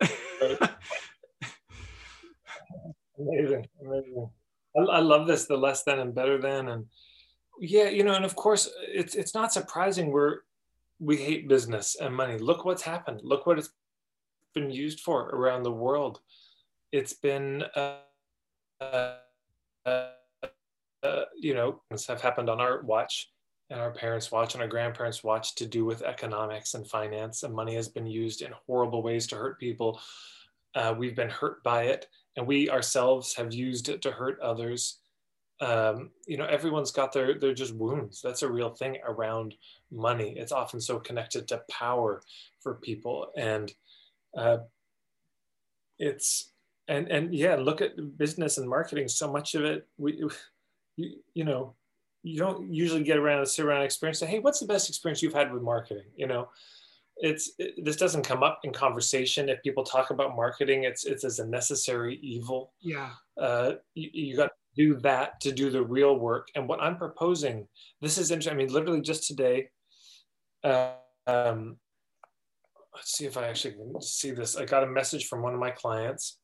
[3.20, 4.30] Amazing amazing.
[4.76, 6.86] I, I love this the less than and better than and
[7.60, 10.40] yeah you know and of course it's it's not surprising we're
[11.00, 12.38] we hate business and money.
[12.38, 13.20] Look what's happened.
[13.22, 13.70] Look what it's
[14.54, 16.20] been used for around the world.
[16.92, 17.96] It's been uh,
[18.80, 19.14] uh,
[19.86, 23.30] uh, you know have happened on our watch
[23.70, 27.54] and our parents watch and our grandparents watch to do with economics and finance and
[27.54, 30.00] money has been used in horrible ways to hurt people.
[30.74, 34.98] Uh, we've been hurt by it and we ourselves have used it to hurt others
[35.60, 38.22] um, you know everyone's got their they're just wounds.
[38.22, 39.54] That's a real thing around
[39.90, 40.34] money.
[40.36, 42.22] It's often so connected to power
[42.60, 43.28] for people.
[43.36, 43.72] And
[44.36, 44.58] uh,
[45.98, 46.52] it's
[46.86, 50.24] and and yeah look at business and marketing so much of it we
[50.96, 51.74] you, you know
[52.22, 54.88] you don't usually get around to sit around and experience say hey what's the best
[54.88, 56.04] experience you've had with marketing?
[56.16, 56.48] You know
[57.16, 59.48] it's it, this doesn't come up in conversation.
[59.48, 62.72] If people talk about marketing it's it's as a necessary evil.
[62.80, 63.10] Yeah.
[63.36, 66.48] Uh, you, you got do that to do the real work.
[66.54, 67.66] And what i'm proposing
[68.00, 69.68] this is interesting i mean literally just today
[70.64, 70.92] uh,
[71.26, 71.76] um,
[72.94, 74.56] let's see if i actually can see this.
[74.56, 76.38] I got a message from one of my clients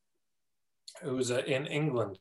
[1.02, 2.18] who's uh, in england.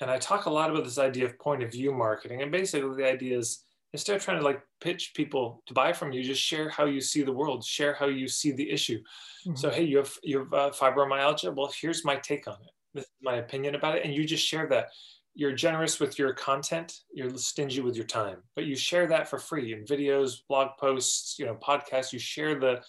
[0.00, 2.42] And i talk a lot about this idea of point of view marketing.
[2.42, 6.12] And basically the idea is instead of trying to like pitch people to buy from
[6.12, 9.00] you just share how you see the world share how you see the issue.
[9.00, 9.56] Mm-hmm.
[9.56, 11.54] so hey you have you have uh, fibromyalgia?
[11.54, 14.46] Well here's my take on it this is my opinion about it and you just
[14.46, 14.88] share that
[15.34, 19.38] you're generous with your content you're stingy with your time but you share that for
[19.38, 22.80] free in videos blog posts you know podcasts you share the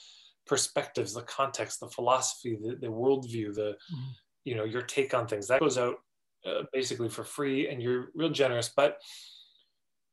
[0.45, 4.12] perspectives the context the philosophy the, the worldview the mm-hmm.
[4.45, 5.95] you know your take on things that goes out
[6.45, 8.97] uh, basically for free and you're real generous but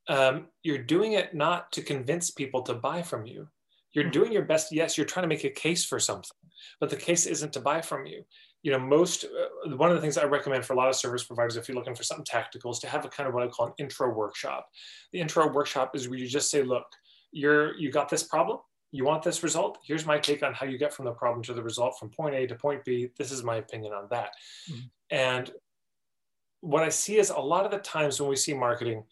[0.09, 3.49] um, you're doing it not to convince people to buy from you.
[3.93, 4.13] You're mm-hmm.
[4.13, 4.73] doing your best.
[4.73, 6.37] Yes, you're trying to make a case for something,
[6.81, 8.25] but the case isn't to buy from you.
[8.65, 11.23] You know, most uh, one of the things I recommend for a lot of service
[11.23, 13.49] providers, if you're looking for something tactical, is to have a kind of what I
[13.49, 14.69] call an intro workshop.
[15.13, 16.87] The intro workshop is where you just say, "Look,
[17.31, 18.59] you're you got this problem.
[18.91, 19.79] You want this result.
[19.85, 22.35] Here's my take on how you get from the problem to the result from point
[22.35, 23.11] A to point B.
[23.19, 24.31] This is my opinion on that."
[24.71, 24.87] Mm-hmm.
[25.11, 25.51] And
[26.61, 29.05] what I see is a lot of the times when we see marketing,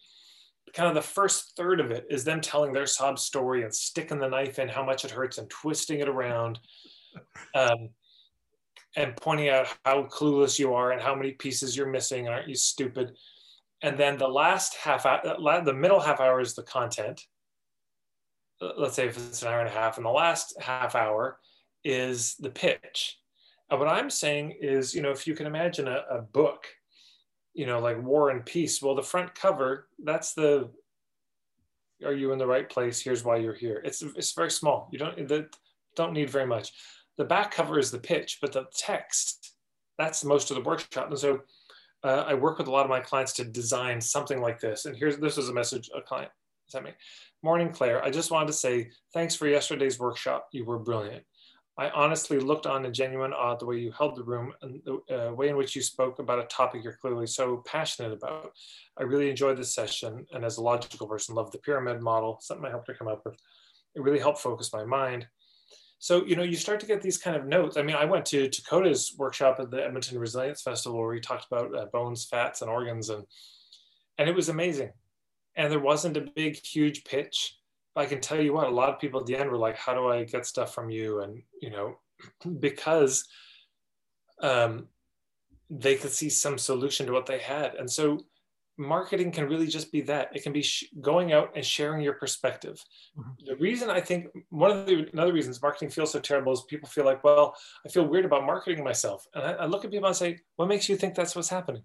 [0.73, 4.19] kind of the first third of it is them telling their sob story and sticking
[4.19, 6.59] the knife in how much it hurts and twisting it around
[7.55, 7.91] um,
[8.97, 12.55] and pointing out how clueless you are and how many pieces you're missing aren't you
[12.55, 13.17] stupid
[13.83, 15.21] and then the last half hour
[15.65, 17.21] the middle half hour is the content
[18.77, 21.39] let's say if it's an hour and a half and the last half hour
[21.85, 23.19] is the pitch
[23.71, 26.67] and what i'm saying is you know if you can imagine a, a book
[27.55, 28.81] you know, like War and Peace.
[28.81, 30.71] Well, the front cover, that's the
[32.05, 33.01] are you in the right place?
[33.01, 33.81] Here's why you're here.
[33.85, 34.89] It's it's very small.
[34.93, 35.49] You don't the,
[35.95, 36.73] don't need very much.
[37.19, 39.53] The back cover is the pitch, but the text
[39.99, 41.09] that's most of the workshop.
[41.11, 41.41] And so
[42.05, 44.87] uh, I work with a lot of my clients to design something like this.
[44.87, 46.31] And here's this is a message a client
[46.67, 46.93] sent me.
[47.43, 48.05] Morning, Claire.
[48.05, 50.49] I just wanted to say thanks for yesterday's workshop.
[50.53, 51.25] You were brilliant.
[51.79, 55.29] I honestly looked on in genuine awe the way you held the room and the
[55.29, 58.53] uh, way in which you spoke about a topic you're clearly so passionate about.
[58.99, 62.67] I really enjoyed this session, and as a logical person, love the pyramid model, something
[62.67, 63.37] I helped her come up with.
[63.95, 65.27] It really helped focus my mind.
[66.03, 67.77] So, you know, you start to get these kind of notes.
[67.77, 71.47] I mean, I went to Dakota's workshop at the Edmonton Resilience Festival where he talked
[71.47, 73.25] about uh, bones, fats, and organs, and
[74.19, 74.91] and it was amazing.
[75.55, 77.57] And there wasn't a big, huge pitch
[77.95, 79.77] But I can tell you what, a lot of people at the end were like,
[79.77, 81.21] how do I get stuff from you?
[81.21, 81.95] And, you know,
[82.59, 83.25] because
[84.43, 84.89] um,
[85.71, 87.77] they could see some solution to what they had.
[87.77, 88.19] And so
[88.79, 90.35] marketing can really just be that.
[90.35, 92.83] It can be sh- going out and sharing your perspective.
[93.19, 93.45] Mm-hmm.
[93.47, 96.89] The reason I think one of the another reasons marketing feels so terrible is people
[96.89, 97.55] feel like, well,
[97.87, 99.27] I feel weird about marketing myself.
[99.35, 101.83] And I, I look at people and say, what makes you think that's what's happening?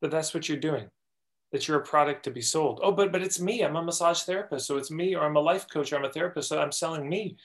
[0.00, 0.88] That that's what you're doing
[1.52, 2.80] that you're a product to be sold.
[2.82, 3.62] Oh, but but it's me.
[3.62, 6.10] I'm a massage therapist, so it's me, or I'm a life coach, or I'm a
[6.10, 7.36] therapist, so I'm selling me.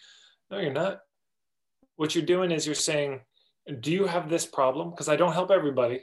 [0.51, 0.99] No, you're not.
[1.95, 3.21] What you're doing is you're saying,
[3.79, 4.89] do you have this problem?
[4.89, 6.01] Because I don't help everybody.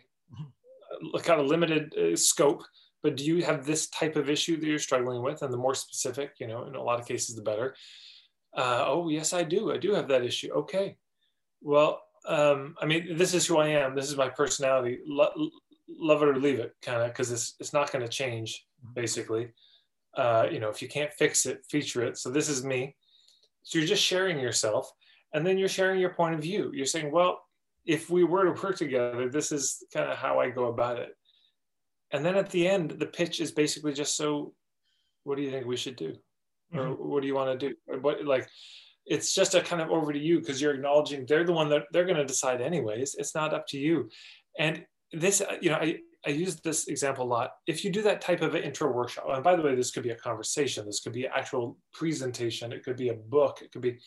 [1.22, 2.62] Kind of limited uh, scope,
[3.02, 5.42] but do you have this type of issue that you're struggling with?
[5.42, 7.74] And the more specific, you know, in a lot of cases, the better.
[8.56, 9.72] Uh, oh, yes, I do.
[9.72, 10.52] I do have that issue.
[10.52, 10.96] Okay.
[11.62, 13.94] Well, um, I mean, this is who I am.
[13.94, 14.98] This is my personality
[15.98, 18.94] love it or leave it kind of because it's, it's not going to change mm-hmm.
[18.94, 19.48] basically
[20.16, 22.94] uh, you know if you can't fix it feature it so this is me
[23.62, 24.92] so you're just sharing yourself
[25.34, 27.42] and then you're sharing your point of view you're saying well
[27.84, 31.10] if we were to work together this is kind of how i go about it.
[32.12, 34.52] And then at the end the pitch is basically just so
[35.24, 36.14] what do you think we should do?
[36.74, 37.08] Or mm-hmm.
[37.08, 37.74] what do you want to do?
[37.88, 38.48] Or what like
[39.06, 41.84] it's just a kind of over to you because you're acknowledging they're the one that
[41.92, 43.16] they're going to decide anyways.
[43.18, 44.08] It's not up to you.
[44.58, 47.50] And this, you know, I, I use this example a lot.
[47.66, 50.02] If you do that type of an intro workshop, and by the way, this could
[50.02, 53.72] be a conversation, this could be an actual presentation, it could be a book, it
[53.72, 53.98] could be,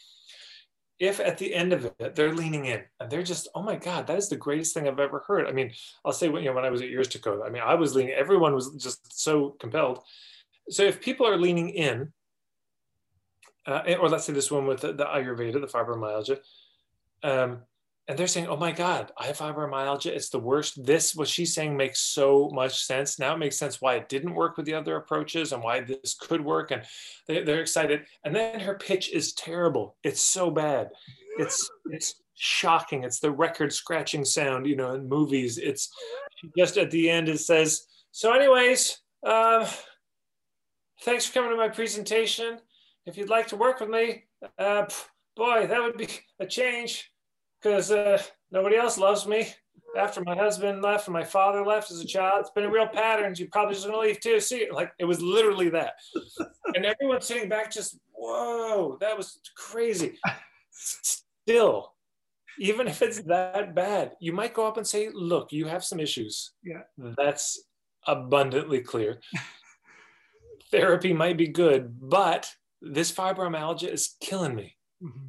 [1.00, 4.08] if at the end of it, they're leaning in and they're just, oh my God,
[4.08, 5.48] that is the greatest thing I've ever heard.
[5.48, 5.72] I mean,
[6.06, 7.96] I'll say, when, you know, when I was at Years Dakota, I mean, I was
[7.96, 10.00] leaning, everyone was just so compelled.
[10.70, 12.14] So if people are leaning in,
[13.66, 16.40] uh, or let's say this one with the, the Ayurveda, the fibromyalgia,
[17.24, 17.62] um,
[18.08, 20.08] and they're saying, "Oh my God, I have fibromyalgia.
[20.08, 23.18] It's the worst." This what she's saying makes so much sense.
[23.18, 26.16] Now it makes sense why it didn't work with the other approaches and why this
[26.20, 26.84] could work, and
[27.28, 28.06] they, they're excited.
[28.26, 29.96] And then her pitch is terrible.
[30.04, 30.90] It's so bad.
[31.38, 33.04] It's it's shocking.
[33.04, 35.58] It's the record scratching sound, you know, in movies.
[35.58, 35.90] It's
[36.58, 37.30] just at the end.
[37.30, 39.70] It says, "So, anyways, uh,
[41.04, 42.60] thanks for coming to my presentation.
[43.06, 44.26] If you'd like to work with me,
[44.58, 44.88] uh,
[45.38, 46.10] boy, that would be
[46.42, 47.13] a change."
[47.64, 49.48] Because uh, nobody else loves me.
[49.96, 52.88] After my husband left and my father left as a child, it's been a real
[52.88, 53.36] pattern.
[53.38, 54.40] You probably just gonna leave too.
[54.40, 55.94] See, like it was literally that,
[56.74, 60.18] and everyone's sitting back, just whoa, that was crazy.
[60.72, 61.94] Still,
[62.58, 66.00] even if it's that bad, you might go up and say, "Look, you have some
[66.00, 67.64] issues." Yeah, that's
[68.08, 69.22] abundantly clear.
[70.72, 72.52] Therapy might be good, but
[72.82, 74.76] this fibromyalgia is killing me.
[75.04, 75.28] Mm-hmm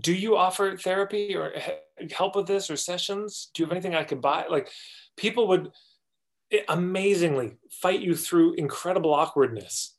[0.00, 1.52] do you offer therapy or
[2.10, 3.50] help with this or sessions?
[3.54, 4.46] Do you have anything I could buy?
[4.48, 4.70] Like
[5.16, 5.70] people would
[6.68, 9.96] amazingly fight you through incredible awkwardness.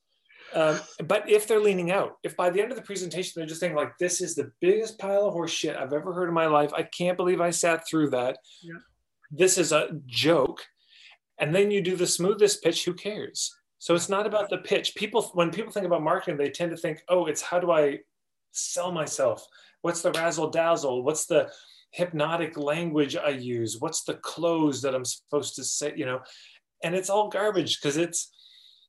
[0.53, 3.59] Um, but if they're leaning out, if by the end of the presentation they're just
[3.59, 6.45] saying like, "This is the biggest pile of horse shit I've ever heard in my
[6.45, 6.71] life.
[6.73, 8.37] I can't believe I sat through that.
[8.61, 8.79] Yeah.
[9.29, 10.65] This is a joke,"
[11.37, 12.85] and then you do the smoothest pitch.
[12.85, 13.53] Who cares?
[13.79, 14.95] So it's not about the pitch.
[14.95, 17.99] People, when people think about marketing, they tend to think, "Oh, it's how do I
[18.53, 19.45] sell myself."
[19.81, 21.03] What's the razzle dazzle?
[21.03, 21.51] What's the
[21.91, 23.77] hypnotic language I use?
[23.79, 25.93] What's the close that I'm supposed to say?
[25.95, 26.19] You know,
[26.83, 28.31] and it's all garbage because it's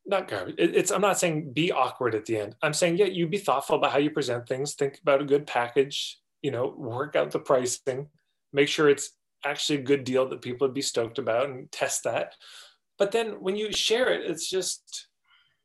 [0.05, 0.55] not garbage.
[0.57, 2.55] It's I'm not saying be awkward at the end.
[2.61, 4.73] I'm saying yeah, you be thoughtful about how you present things.
[4.73, 6.19] Think about a good package.
[6.41, 8.07] You know, work out the pricing.
[8.53, 9.11] Make sure it's
[9.45, 12.33] actually a good deal that people would be stoked about and test that.
[12.97, 15.07] But then when you share it, it's just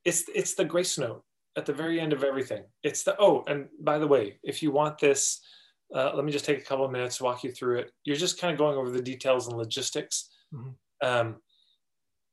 [0.05, 1.25] it's it's the grace note
[1.57, 2.64] at the very end of everything.
[2.82, 5.40] It's the, oh, and by the way, if you want this,
[5.94, 7.92] uh, let me just take a couple of minutes to walk you through it.
[8.05, 10.30] You're just kind of going over the details and logistics.
[10.52, 11.07] Mm-hmm.
[11.07, 11.36] Um,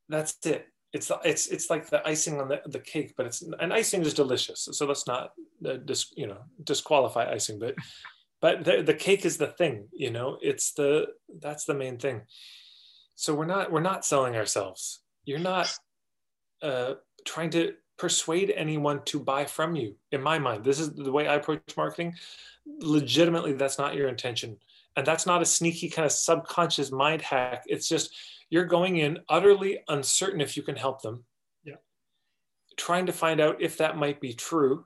[0.10, 0.68] that's it.
[0.94, 4.14] It's it's it's like the icing on the, the cake, but it's and icing is
[4.14, 4.68] delicious.
[4.72, 5.32] So let's not
[5.66, 7.76] uh, dis, you know disqualify icing, but
[8.42, 9.88] but the, the cake is the thing.
[9.94, 11.08] You know, it's the
[11.40, 12.24] that's the main thing.
[13.16, 15.02] So we're not we're not selling ourselves.
[15.24, 15.74] You're not
[16.62, 16.96] uh,
[17.26, 20.64] trying to persuade anyone to buy from you in my mind.
[20.64, 22.16] This is the way i approach marketing.
[22.80, 24.58] Legitimately that's not your intention.
[24.98, 27.62] And that's not a sneaky kind of subconscious mind hack.
[27.68, 28.12] It's just
[28.50, 31.24] you're going in utterly uncertain if you can help them.
[31.64, 31.76] Yeah.
[32.76, 34.86] Trying to find out if that might be true.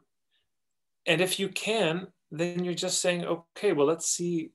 [1.05, 4.51] And if you can then you're just saying okay well let's see.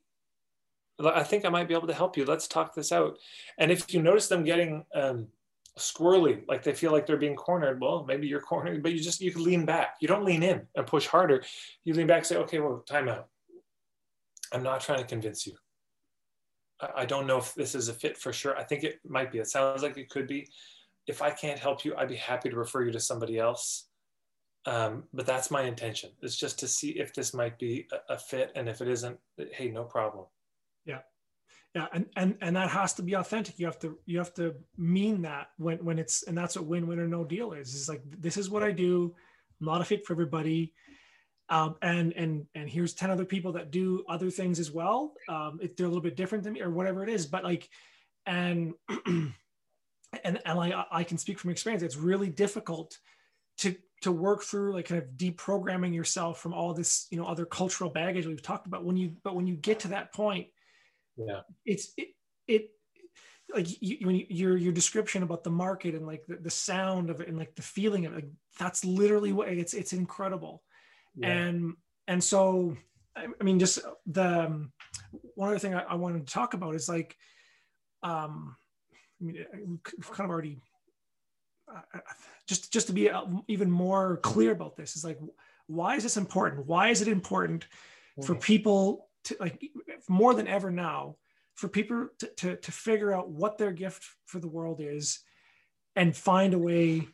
[1.03, 2.27] I think i might be able to help you.
[2.27, 3.17] Let's talk this out.
[3.57, 5.29] And if you notice them getting um,
[5.81, 7.81] squirrely, like they feel like they're being cornered.
[7.81, 9.97] Well, maybe you're cornered, but you just you can lean back.
[10.01, 11.43] You don't lean in and push harder.
[11.85, 13.29] You lean back and say, okay, well, time out.
[14.53, 15.55] I'm not trying to convince you.
[16.97, 18.57] I don't know if this is a fit for sure.
[18.57, 19.39] I think it might be.
[19.39, 20.49] It sounds like it could be.
[21.07, 23.89] If I can't help you, I'd be happy to refer you to somebody else.
[24.67, 26.11] Um, but that's my intention.
[26.23, 29.19] It's just to see if this might be a, a fit, and if it isn't,
[29.53, 30.27] hey, no problem.
[31.75, 33.59] Yeah and and and that has to be authentic.
[33.59, 36.87] You have to you have to mean that when when it's and that's what win
[36.89, 37.75] win or no deal is.
[37.75, 39.15] Is like this is what i do.
[39.61, 40.73] I'm not a fit for everybody.
[41.49, 45.13] Um, and and and here's 10 other people that do other things as well.
[45.29, 47.69] Um, if they're a little bit different than me or whatever it is but like
[48.27, 48.75] and
[49.07, 49.33] and
[50.25, 51.85] and like i can speak from experience.
[51.85, 52.99] It's really difficult
[53.59, 57.45] to to work through like kind of deprogramming yourself from all this you know other
[57.45, 58.85] cultural baggage we've talked about.
[58.85, 60.49] When you but when you get to that point
[61.17, 61.41] yeah.
[61.65, 62.09] It's it,
[62.47, 62.71] it
[63.55, 67.11] like you, when you, your your description about the market and like the, the sound
[67.11, 70.63] of it and like the feeling of it like, that's literally what it's it's incredible.
[71.17, 71.29] Yeah.
[71.29, 71.75] and
[72.07, 72.77] and so
[73.17, 74.73] i mean just the um,
[75.35, 77.17] one other thing I, I, wanted to talk about is like
[78.05, 78.55] um
[79.21, 79.45] i mean
[79.99, 80.61] we've kind of already
[81.69, 81.99] uh,
[82.47, 85.19] just just to be uh, even more clear about this is like
[85.71, 86.67] why is this important?
[86.67, 87.67] Why is it important
[88.25, 89.63] for people to like
[90.09, 91.17] more than ever now
[91.55, 95.21] for people to, to, to figure out what their gift for the world is
[95.97, 97.07] and find a way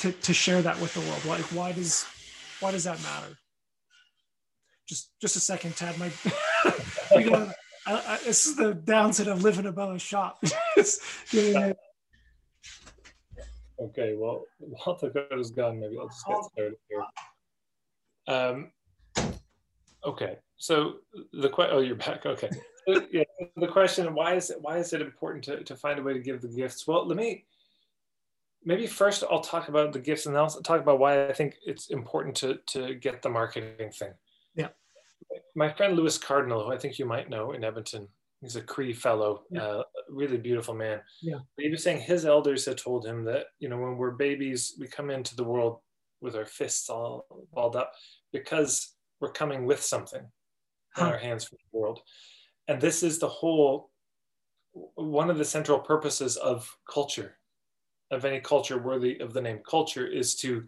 [0.00, 1.24] to, to share that with the world.
[1.24, 2.04] Like why does
[2.60, 3.38] why does that matter?
[4.88, 6.10] Just just a second tad my
[7.10, 7.54] I,
[7.86, 10.42] I, this is the downside of living above a shop.
[13.80, 17.04] Okay well while the got his gun maybe i'll just get started here.
[18.26, 18.72] Um,
[20.08, 20.94] okay so
[21.32, 22.50] the question oh you're back okay
[22.88, 23.22] so, yeah,
[23.56, 26.20] the question why is it why is it important to, to find a way to
[26.20, 27.44] give the gifts well let me
[28.64, 31.56] maybe first I'll talk about the gifts and then I'll talk about why I think
[31.64, 34.12] it's important to, to get the marketing thing.
[34.54, 34.68] Yeah.
[35.54, 38.08] My friend Lewis Cardinal, who I think you might know in Edmonton,
[38.40, 39.62] he's a Cree fellow, yeah.
[39.62, 41.00] uh, really beautiful man.
[41.22, 41.38] Yeah.
[41.58, 44.86] He was saying his elders had told him that, you know, when we're babies, we
[44.86, 45.78] come into the world
[46.20, 47.92] with our fists all balled up
[48.32, 50.22] because we're coming with something
[50.94, 51.06] huh.
[51.06, 52.00] in our hands from the world.
[52.68, 53.90] And this is the whole,
[54.72, 57.38] one of the central purposes of culture,
[58.10, 60.64] of any culture worthy of the name culture, is to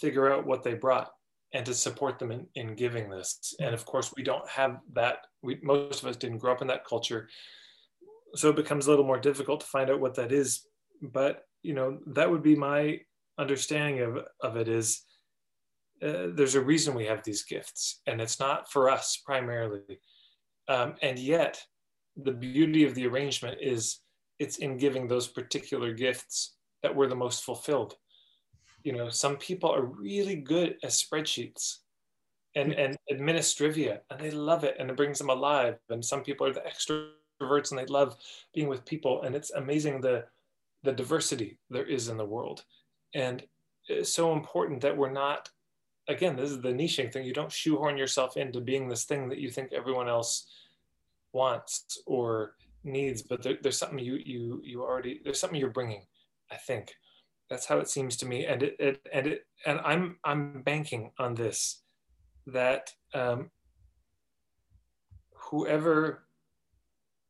[0.00, 1.10] figure out what they brought
[1.54, 3.54] and to support them in, in giving this.
[3.60, 5.26] And of course, we don't have that.
[5.42, 7.28] We, most of us didn't grow up in that culture.
[8.34, 10.66] So it becomes a little more difficult to find out what that is.
[11.00, 13.00] But, you know, that would be my
[13.38, 15.02] understanding of, of it is
[16.02, 20.00] uh, there's a reason we have these gifts and it's not for us primarily.
[20.68, 21.62] Um, and yet
[22.16, 24.00] the beauty of the arrangement is
[24.38, 27.96] it's in giving those particular gifts that we're the most fulfilled.
[28.84, 31.78] You know some people are really good at spreadsheets
[32.54, 35.76] and and administrivia and they love it and it brings them alive.
[35.90, 38.16] And some people are the extroverts and they love
[38.54, 39.22] being with people.
[39.22, 40.24] And it's amazing the
[40.84, 42.64] the diversity there is in the world.
[43.14, 43.42] And
[43.88, 45.48] it's so important that we're not
[46.08, 47.24] again this is the niching thing.
[47.24, 50.46] You don't shoehorn yourself into being this thing that you think everyone else
[51.32, 52.54] wants or
[52.84, 56.06] needs but there, there's something you you you already there's something you're bringing
[56.50, 56.94] i think.
[57.50, 58.44] That's how it seems to me.
[58.44, 61.82] And it, it and it and i'm i'm banking on this
[62.46, 63.50] that um,
[65.34, 66.24] whoever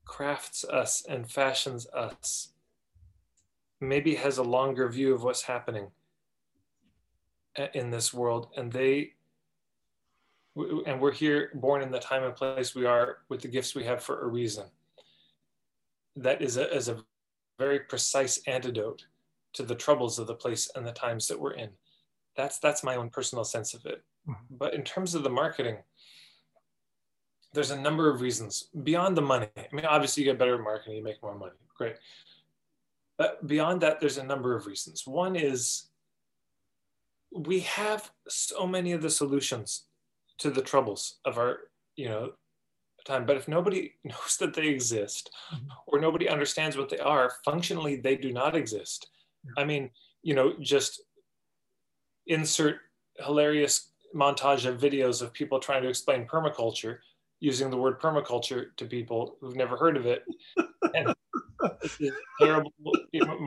[0.04, 2.52] crafts us and fashions us
[3.80, 5.88] maybe has a longer view of what's happening
[7.74, 9.12] in this world and they
[10.86, 13.84] and we're here born in the time and place we are with the gifts we
[13.84, 14.64] have for a reason
[16.16, 16.98] that is a, is a
[17.58, 19.06] very precise antidote
[19.54, 21.70] to the troubles of the place and the times that we're in.
[22.36, 24.02] That's that's my own personal sense of it.
[24.28, 24.56] Mm-hmm.
[24.56, 25.78] But in terms of the marketing,
[27.54, 29.48] there's a number of reasons beyond the money.
[29.56, 31.52] I mean, obviously you get better marketing, you make more money.
[31.76, 31.96] Great.
[33.16, 35.06] But beyond that, there's a number of reasons.
[35.06, 35.87] One is
[37.32, 39.84] we have so many of the solutions
[40.38, 41.58] to the troubles of our,
[41.96, 42.32] you know,
[43.04, 43.26] time.
[43.26, 45.66] But if nobody knows that they exist mm-hmm.
[45.86, 49.08] or nobody understands what they are, functionally they do not exist.
[49.56, 49.90] I mean,
[50.22, 51.02] you know, just
[52.26, 52.76] insert
[53.16, 56.98] hilarious montage of videos of people trying to explain permaculture
[57.40, 60.24] using the word permaculture to people who've never heard of it.
[60.94, 61.12] And
[61.82, 61.98] it's
[62.40, 62.72] terrible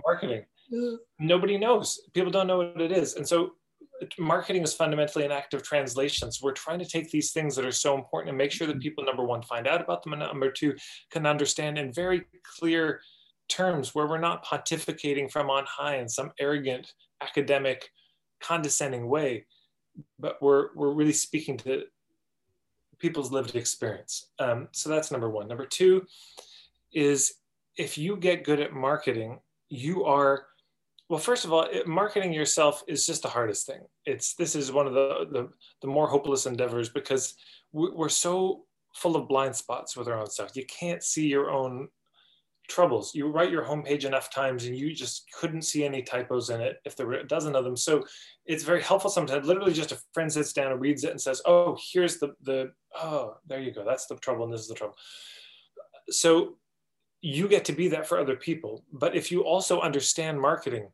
[0.05, 0.43] marketing.
[1.17, 2.01] Nobody knows.
[2.13, 3.15] People don't know what it is.
[3.15, 3.53] And so
[4.17, 6.31] marketing is fundamentally an act of translation.
[6.31, 8.79] So We're trying to take these things that are so important and make sure that
[8.79, 10.75] people, number one, find out about them, and number two,
[11.09, 12.25] can understand in very
[12.57, 13.01] clear
[13.47, 17.89] terms where we're not pontificating from on high in some arrogant academic
[18.41, 19.45] condescending way
[20.19, 21.83] but we're we're really speaking to
[22.99, 24.29] people's lived experience.
[24.39, 25.47] Um, so that's number one.
[25.47, 26.05] Number two
[26.93, 27.33] is
[27.77, 29.39] if you get good at marketing
[29.69, 30.47] you are
[31.11, 34.71] well first of all it, marketing yourself is just the hardest thing it's this is
[34.71, 35.49] one of the the,
[35.81, 37.35] the more hopeless endeavors because
[37.73, 38.63] we're so
[38.95, 41.87] full of blind spots with our own stuff you can't see your own
[42.71, 43.13] troubles.
[43.13, 46.77] You write your homepage enough times and you just couldn't see any typos in it
[46.85, 47.75] if there were a dozen of them.
[47.75, 48.05] So
[48.45, 49.45] it's very helpful sometimes.
[49.45, 52.71] Literally just a friend sits down and reads it and says, oh, here's the, the
[52.95, 53.83] oh, there you go.
[53.83, 54.95] That's the trouble and this is the trouble.
[56.09, 56.57] So
[57.21, 58.83] you get to be that for other people.
[58.91, 60.89] But if you also understand marketing,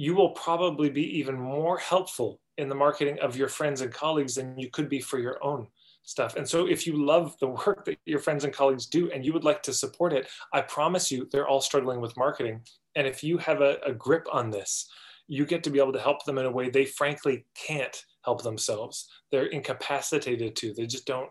[0.00, 4.36] you will probably be even more helpful in the marketing of your friends and colleagues
[4.36, 5.66] than you could be for your own
[6.04, 6.36] stuff.
[6.36, 9.34] And so if you love the work that your friends and colleagues do and you
[9.34, 12.62] would like to support it, I promise you they're all struggling with marketing.
[12.96, 14.88] And if you have a, a grip on this,
[15.28, 18.42] you get to be able to help them in a way they frankly can't help
[18.42, 19.06] themselves.
[19.30, 20.72] They're incapacitated to.
[20.72, 21.28] They just don't,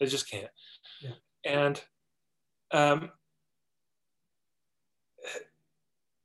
[0.00, 0.48] they just can't.
[1.02, 1.16] Yeah.
[1.44, 1.82] And
[2.70, 3.10] um,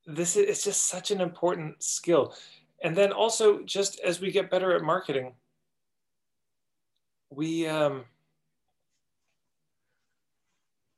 [0.06, 2.34] this is it's just such an important skill.
[2.82, 5.34] And then also just as we get better at marketing,
[7.30, 8.04] we um,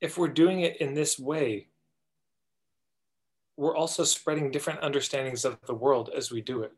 [0.05, 1.67] if we're doing it in this way
[3.57, 6.73] we're also spreading different understandings of the world as we do it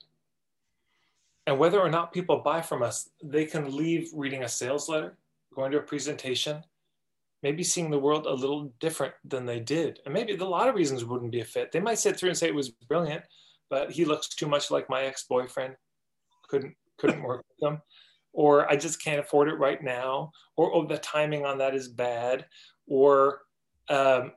[1.48, 5.16] and whether or not people buy from us they can leave reading a sales letter
[5.56, 6.62] going to a presentation
[7.42, 10.74] maybe seeing the world a little different than they did and maybe a lot of
[10.74, 13.22] reasons wouldn't be a fit they might sit through and say it was brilliant
[13.68, 15.74] but he looks too much like my ex-boyfriend
[16.48, 17.80] couldn't couldn't work with them
[18.36, 21.88] or I just can't afford it right now, or oh, the timing on that is
[21.88, 22.44] bad,
[22.86, 23.40] or
[23.88, 24.32] um,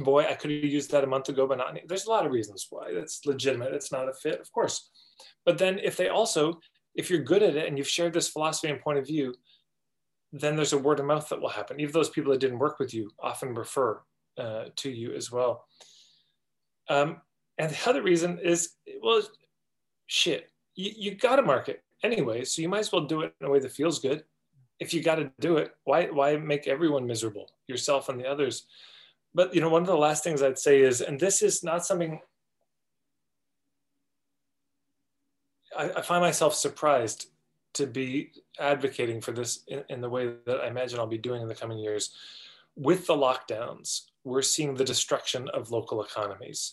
[0.00, 1.78] boy, I could have used that a month ago, but not.
[1.86, 3.72] There's a lot of reasons why that's legitimate.
[3.72, 4.90] It's not a fit, of course.
[5.44, 6.58] But then if they also,
[6.96, 9.32] if you're good at it and you've shared this philosophy and point of view,
[10.32, 11.80] then there's a word of mouth that will happen.
[11.80, 14.00] Even those people that didn't work with you often refer
[14.38, 15.66] uh, to you as well.
[16.88, 17.20] Um,
[17.58, 18.70] and the other reason is,
[19.02, 19.22] well,
[20.06, 23.46] shit, you, you got to market anyway, so you might as well do it in
[23.46, 24.24] a way that feels good.
[24.78, 28.66] If you got to do it, why why make everyone miserable, yourself and the others?
[29.34, 31.86] But you know, one of the last things I'd say is, and this is not
[31.86, 32.20] something
[35.76, 37.26] I, I find myself surprised
[37.76, 41.42] to be advocating for this in, in, the way that I imagine I'll be doing
[41.42, 42.14] in the coming years.
[42.74, 46.72] With the lockdowns, we're seeing the destruction of local economies.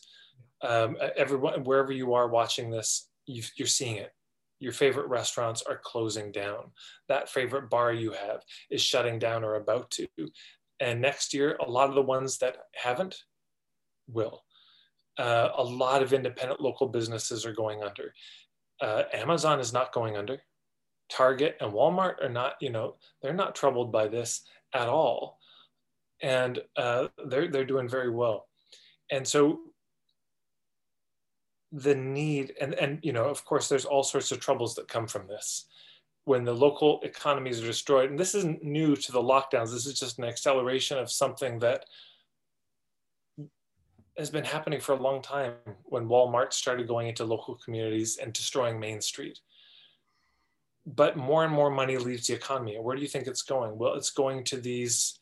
[0.62, 4.14] Um, everyone, wherever you are watching this, you, you're seeing it.
[4.60, 6.72] Your favorite restaurants are closing down.
[7.10, 10.08] That favorite bar you have is shutting down or about to.
[10.80, 13.16] And next year, a lot of the ones that haven't
[14.08, 14.44] will.
[15.18, 18.14] Uh, a lot of independent local businesses are going under.
[18.82, 20.42] Uh, Amazon is not going under.
[21.10, 24.44] Target and Walmart are not, you know, they're not troubled by this
[24.74, 25.40] at all.
[26.22, 28.48] And uh, they're, they're doing very well.
[29.12, 29.60] And so
[31.72, 35.08] the need, and, and, you know, of course, there's all sorts of troubles that come
[35.08, 35.66] from this.
[36.26, 40.00] When the local economies are destroyed, and this isn't new to the lockdowns, this is
[40.00, 41.86] just an acceleration of something that
[44.18, 48.32] has been happening for a long time when Walmart started going into local communities and
[48.32, 49.40] destroying Main Street.
[50.86, 52.78] But more and more money leaves the economy.
[52.80, 53.78] Where do you think it's going?
[53.78, 55.20] Well, it's going to these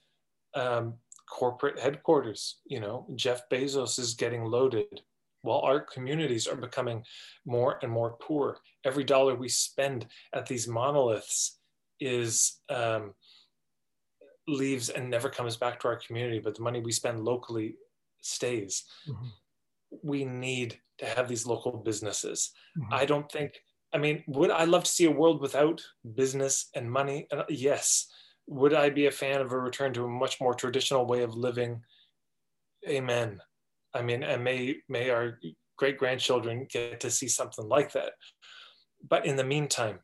[0.56, 0.96] um,
[1.30, 2.58] corporate headquarters.
[2.66, 5.02] You know, Jeff Bezos is getting loaded
[5.44, 7.04] while our communities are becoming
[7.46, 8.58] more and more poor.
[8.84, 11.60] Every dollar we spend at these monoliths
[12.00, 13.14] is um,
[14.48, 17.76] leaves and never comes back to our community, but the money we spend locally
[18.22, 18.84] stays.
[19.08, 19.28] Mm-hmm.
[20.04, 22.52] We need to have these local businesses.
[22.78, 22.94] Mm-hmm.
[22.94, 23.54] I don't think,
[23.94, 25.82] I mean, would I love to see a world without
[26.16, 27.28] business and money?
[27.32, 28.08] Uh, yes.
[28.48, 31.36] Would I be a fan of a return to a much more traditional way of
[31.36, 31.82] living?
[32.88, 33.42] Amen.
[33.94, 35.40] I mean, and may may our
[35.78, 38.14] great grandchildren get to see something like that.
[39.08, 40.00] But in the meantime,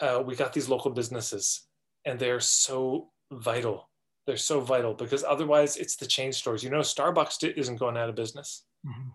[0.00, 1.66] uh, we got these local businesses,
[2.04, 3.90] and they're so vital
[4.30, 6.62] they're so vital because otherwise it's the chain stores.
[6.62, 8.64] You know, Starbucks isn't going out of business.
[8.86, 9.08] Mm-hmm.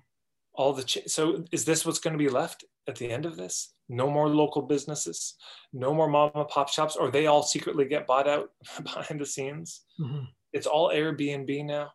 [0.57, 3.35] All the cha- so is this what's going to be left at the end of
[3.35, 3.73] this?
[3.89, 5.35] No more local businesses,
[5.73, 8.49] no more mom and pop shops, or they all secretly get bought out
[8.83, 9.81] behind the scenes.
[9.99, 10.25] Mm-hmm.
[10.53, 11.91] It's all Airbnb now,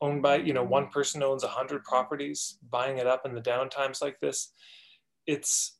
[0.00, 3.40] owned by you know one person owns a hundred properties, buying it up in the
[3.40, 4.52] downtimes like this.
[5.26, 5.78] It's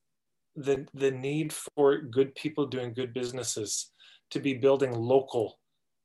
[0.56, 3.92] the the need for good people doing good businesses
[4.30, 5.58] to be building local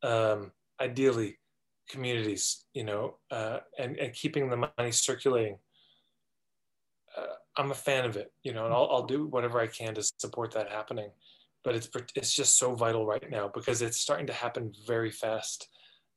[0.03, 1.37] um, ideally
[1.89, 5.57] communities, you know, uh, and, and keeping the money circulating.
[7.59, 10.03] I'm a fan of it, you know, and I'll, I'll do whatever I can to
[10.17, 11.09] support that happening.
[11.63, 15.67] But it's it's just so vital right now because it's starting to happen very fast.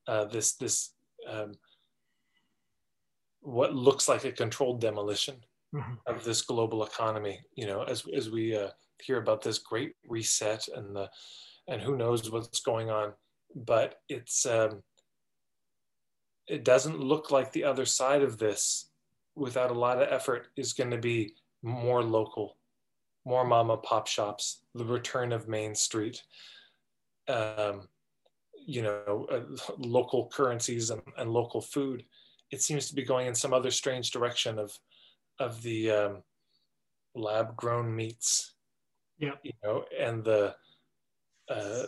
[0.06, 0.94] Uh, this this
[1.28, 1.52] um,
[3.40, 5.36] what looks like a controlled demolition
[5.74, 5.94] mm-hmm.
[6.06, 7.40] of this global economy.
[7.56, 8.68] You know, as as we uh,
[9.02, 11.10] hear about this great reset and the
[11.66, 13.12] and who knows what's going on
[13.54, 14.82] but it's um,
[16.46, 18.90] it doesn't look like the other side of this
[19.34, 22.56] without a lot of effort is going to be more local
[23.24, 26.22] more mama pop shops the return of main street.
[27.28, 27.88] Um,
[28.66, 29.40] you know uh,
[29.78, 32.04] local currencies and, and, local food.
[32.50, 34.76] It seems to be going in some other strange direction of
[35.38, 36.22] of the um,
[37.14, 38.54] lab grown meats.
[39.18, 39.34] Yeah.
[39.42, 40.54] You know and the
[41.48, 41.82] uh,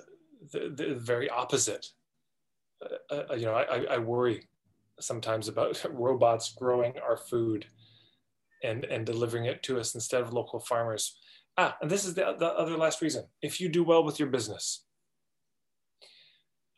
[0.53, 1.87] the, the very opposite.
[3.11, 4.47] Uh, uh, you know, I, I worry
[5.01, 7.67] sometimes about robots growing our food
[8.63, 11.19] and, and delivering it to us instead of local farmers.
[11.57, 13.25] Ah, and this is the, the other last reason.
[13.43, 14.85] If you do well with your business,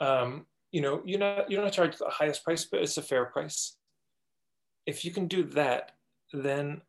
[0.00, 3.24] um, you know, you're not, you're not charge the highest price, but it's a fair
[3.26, 3.76] price.
[4.84, 5.92] If you can do that,
[6.32, 6.82] then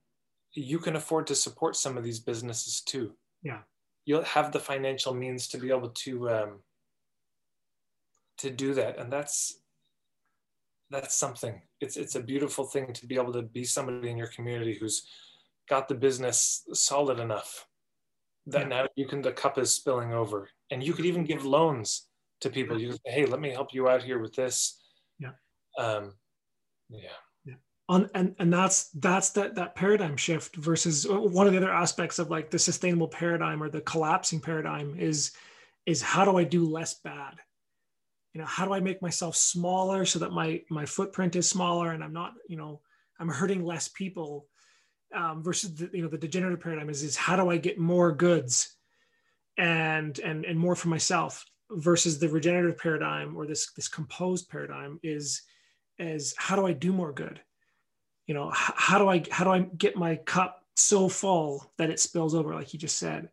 [0.53, 3.13] you can afford to support some of these businesses too.
[3.43, 3.59] Yeah.
[4.05, 6.59] You'll have the financial means to be able to um,
[8.37, 9.59] to do that and that's
[10.89, 11.61] that's something.
[11.81, 15.07] It's it's a beautiful thing to be able to be somebody in your community who's
[15.69, 17.67] got the business solid enough
[18.47, 18.67] that yeah.
[18.67, 20.49] now you can the cup is spilling over.
[20.71, 22.07] And you could even give loans
[22.41, 22.79] to people.
[22.79, 24.81] You say hey let me help you out here with this.
[25.19, 25.31] Yeah.
[25.77, 26.13] Um
[26.89, 27.09] yeah.
[27.43, 27.55] Yeah.
[27.89, 31.73] On and and that's that's that that paradigm shift versus uh, one of the other
[31.73, 35.31] aspects of like the sustainable paradigm or the collapsing paradigm is
[35.85, 37.35] is how do i do less bad
[38.33, 41.91] you know how do i make myself smaller so that my my footprint is smaller
[41.91, 42.81] and i'm not you know
[43.19, 44.47] i'm hurting less people
[45.15, 48.11] um, versus the, you know the degenerative paradigm is is how do i get more
[48.11, 48.75] goods
[49.57, 54.99] and and and more for myself versus the regenerative paradigm or this this composed paradigm
[55.03, 55.41] is
[55.99, 57.41] is how do i do more good?
[58.27, 61.99] You know how, do i how do i get my cup so full that it
[61.99, 63.29] spills over like you just said?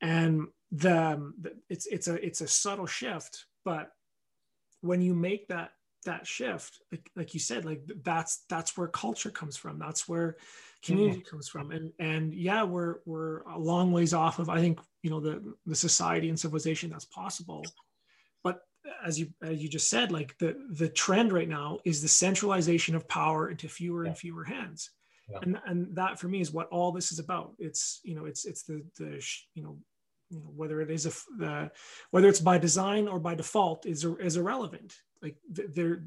[0.00, 1.32] And the
[1.68, 3.90] it's it's a it's a subtle shift but
[4.82, 5.70] when you make that
[6.04, 10.36] that shift like like you said like that's that's where culture comes from that's where
[10.84, 11.30] community mm-hmm.
[11.30, 15.10] comes from and and yeah we're we're a long ways off of i think you
[15.10, 17.64] know the the society and civilization that's possible
[18.42, 18.62] but
[19.04, 22.96] as you as you just said like the the trend right now is the centralization
[22.96, 24.08] of power into fewer yeah.
[24.08, 24.90] and fewer hands
[25.30, 25.38] yeah.
[25.42, 28.44] and and that for me is what all this is about it's you know it's
[28.44, 29.76] it's the the you know
[30.32, 31.70] you know whether it is a the,
[32.10, 34.94] whether it's by design or by default is is irrelevant.
[35.20, 36.04] Like they're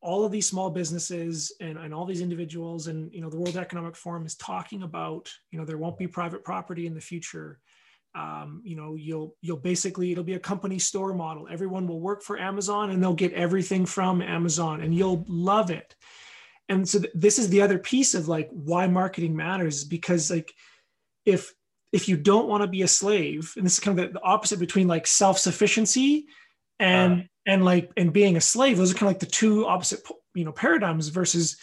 [0.00, 3.56] all of these small businesses and, and all these individuals and you know the world
[3.56, 7.60] economic forum is talking about you know there won't be private property in the future.
[8.14, 11.46] Um, you know you'll you'll basically it'll be a company store model.
[11.48, 15.94] Everyone will work for amazon and they'll get everything from amazon and you'll love it.
[16.68, 20.52] And so th- this is the other piece of like why marketing matters because like
[21.24, 21.52] if
[21.92, 24.58] if you don't want to be a slave and this is kind of the, opposite
[24.58, 26.26] between like self-sufficiency
[26.78, 29.66] and uh, and like and being a slave those are kind of like the two
[29.66, 30.00] opposite
[30.34, 31.56] you know paradigms versus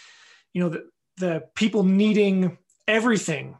[0.53, 0.83] you know the
[1.17, 2.57] the people needing
[2.87, 3.55] everything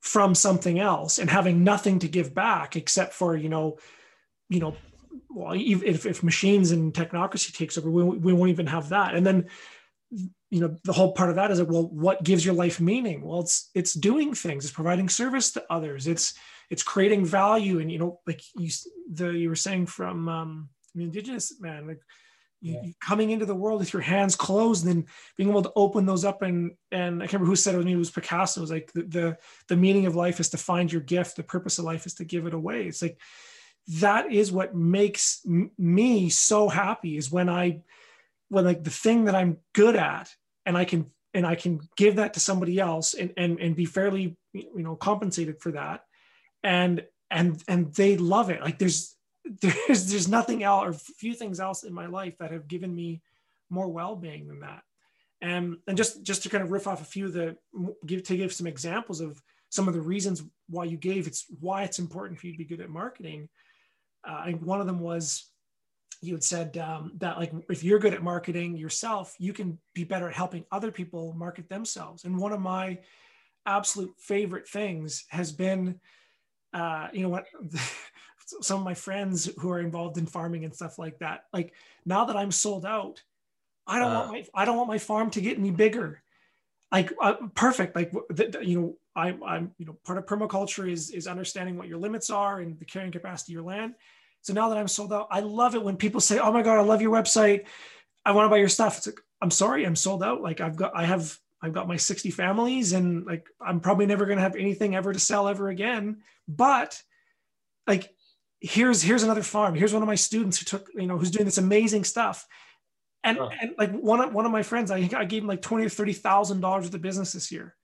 [0.00, 3.78] from something else and having nothing to give back except for you know
[4.48, 4.76] you know
[5.30, 9.14] well if, if machines and technocracy takes over we, we won't even have that.
[9.14, 9.46] And then
[10.54, 13.22] you know the whole part of that is that well what gives your life meaning?
[13.22, 14.64] Well it's it's doing things.
[14.64, 16.06] It's providing service to others.
[16.06, 16.34] It's
[16.70, 17.80] it's creating value.
[17.80, 18.70] And you know like you
[19.12, 22.00] the you were saying from um the indigenous man like
[22.60, 22.90] you, yeah.
[23.00, 25.06] coming into the world with your hands closed and then
[25.36, 27.86] being able to open those up and and I can't remember who said it was
[27.86, 29.36] me it was Picasso it was like the, the
[29.66, 31.34] the meaning of life is to find your gift.
[31.34, 32.86] The purpose of life is to give it away.
[32.86, 33.18] It's like
[34.00, 37.82] that is what makes m- me so happy is when I
[38.50, 40.32] when like the thing that I'm good at
[40.66, 43.84] and I can and I can give that to somebody else and and and be
[43.84, 46.04] fairly you know compensated for that.
[46.62, 48.62] And and and they love it.
[48.62, 49.16] Like there's
[49.60, 53.20] there's there's nothing else or few things else in my life that have given me
[53.70, 54.82] more well-being than that.
[55.42, 57.56] And and just just to kind of riff off a few of the
[58.06, 61.82] give to give some examples of some of the reasons why you gave it's why
[61.82, 63.48] it's important for you to be good at marketing.
[64.26, 65.50] Uh, and one of them was
[66.20, 70.04] you had said um, that like if you're good at marketing yourself you can be
[70.04, 72.24] better at helping other people market themselves.
[72.24, 72.98] And one of my
[73.66, 76.00] absolute favorite things has been
[76.72, 77.46] uh, you know what
[78.60, 81.72] some of my friends who are involved in farming and stuff like that like
[82.04, 83.22] now that i'm sold out
[83.86, 86.20] i don't uh, want my i don't want my farm to get any bigger.
[86.92, 91.10] Like uh, perfect like the, you know I, i'm you know part of permaculture is
[91.10, 93.94] is understanding what your limits are and the carrying capacity of your land
[94.44, 96.78] so now that i'm sold out i love it when people say oh my god
[96.78, 97.64] i love your website.
[98.24, 98.98] I want to buy your stuff.
[98.98, 100.40] It's like i'm sorry i'm sold out.
[100.40, 104.26] Like i've got i have I've got my 60 families and like I'm probably never
[104.26, 106.18] going to have anything ever to sell ever again.
[106.46, 107.02] But
[107.86, 108.14] like
[108.60, 109.74] here's here's another farm.
[109.74, 112.46] Here's one of my students who took you know who's doing this amazing stuff.
[113.22, 113.48] And, oh.
[113.58, 115.88] and like one of one of my friends I, I gave him like 20 or
[115.88, 117.74] 30 thousand dollars of the business this year.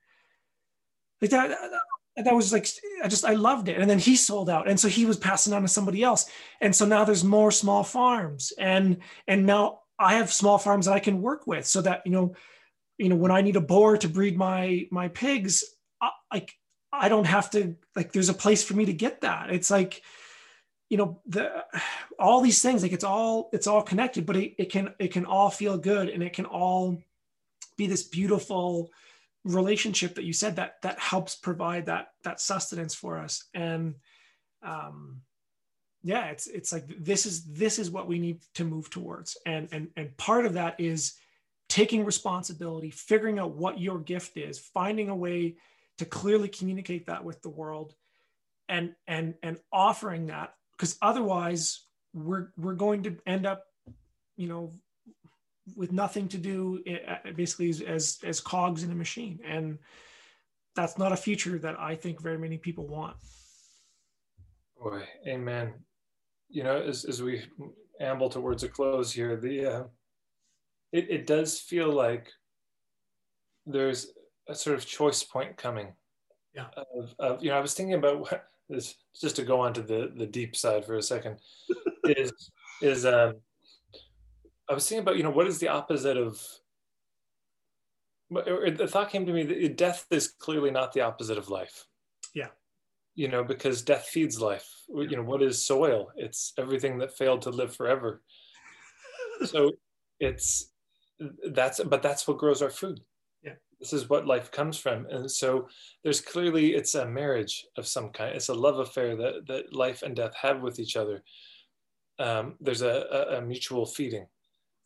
[1.22, 1.56] Like that,
[2.16, 2.68] that was like
[3.02, 3.78] I just I loved it.
[3.78, 4.68] And then he sold out.
[4.68, 6.26] And so he was passing on to somebody else.
[6.60, 8.52] And so now there's more small farms.
[8.58, 12.12] And and now I have small farms that I can work with so that you
[12.12, 12.34] know
[12.98, 15.64] you know when I need a boar to breed my my pigs
[16.00, 16.52] I, like
[16.92, 19.50] I don't have to like there's a place for me to get that.
[19.50, 20.02] It's like
[20.88, 21.64] you know the
[22.18, 25.24] all these things like it's all it's all connected but it, it can it can
[25.24, 26.08] all feel good.
[26.08, 26.98] And it can all
[27.76, 28.90] be this beautiful
[29.44, 33.44] relationship that you said that that helps provide that that sustenance for us.
[33.54, 33.94] And
[34.62, 35.22] um
[36.02, 39.36] yeah it's it's like this is this is what we need to move towards.
[39.46, 41.14] And and and part of that is
[41.68, 45.56] taking responsibility figuring out what your gift is finding a way
[45.98, 47.94] to clearly communicate that with the world
[48.68, 50.54] and and and offering that.
[50.72, 51.80] Because otherwise
[52.12, 53.64] we're we're going to end up
[54.36, 54.72] you know
[55.76, 59.40] with nothing to do eh, eh, basically as as cogs in a machine.
[59.44, 59.78] And
[60.76, 63.16] that's not a future that i think very many people want.
[64.80, 65.74] Boy amen.
[66.48, 67.42] You know as, as we
[68.00, 69.84] amble towards a close here the uh,
[70.92, 72.30] it, it does feel like
[73.66, 74.12] there's
[74.48, 75.92] a sort of choice point coming.
[76.54, 76.66] Yeah.
[76.96, 79.82] Of, of you know i was thinking about what is just to go on to
[79.82, 81.38] the the deep side for a second
[82.04, 82.32] is
[82.82, 83.34] is um,
[84.70, 86.40] I was thinking about you know what is the opposite of
[88.30, 91.86] the thought came to me that death is clearly not the opposite of life.
[92.32, 92.48] Yeah.
[93.16, 94.68] You know, because death feeds life.
[94.88, 96.12] You know, what is soil?
[96.14, 98.22] It's everything that failed to live forever.
[99.46, 99.72] so
[100.20, 100.70] it's
[101.52, 103.00] that's but that's what grows our food.
[103.42, 103.54] Yeah.
[103.80, 105.06] This is what life comes from.
[105.06, 105.66] And so
[106.04, 108.36] there's clearly it's a marriage of some kind.
[108.36, 111.24] It's a love affair that that life and death have with each other.
[112.20, 114.26] Um, there's a, a, a mutual feeding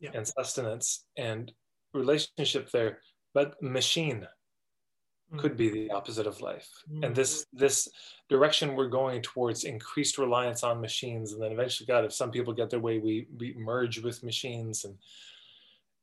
[0.00, 0.10] yeah.
[0.14, 1.52] and sustenance and
[1.92, 2.98] relationship there
[3.32, 4.26] but machine
[5.38, 6.68] could be the opposite of life.
[6.92, 7.06] Mm.
[7.06, 7.88] and this this
[8.28, 12.52] direction we're going towards increased reliance on machines and then eventually god if some people
[12.52, 14.84] get their way we we merge with machines.
[14.84, 14.96] And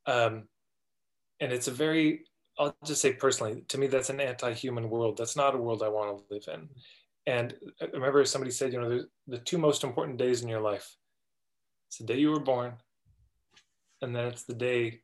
[0.06, 0.44] um
[1.40, 2.22] and it's a very
[2.58, 5.18] i'll just say personally to me that's an anti-human world.
[5.18, 6.70] That's not a world i want to live in.
[7.28, 10.62] And i remember somebody said you know the, the two most important days in your
[10.62, 10.96] life
[11.88, 12.74] it's the day you were born
[14.02, 15.02] and then it's the day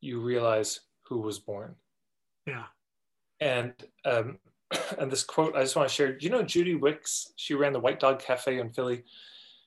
[0.00, 1.74] you realize who was born.
[2.46, 2.64] Yeah.
[3.40, 3.72] And
[4.04, 4.38] um,
[4.98, 6.16] and this quote I just want to share.
[6.16, 7.32] Do you know Judy Wicks?
[7.36, 9.04] She ran the White Dog Cafe in Philly.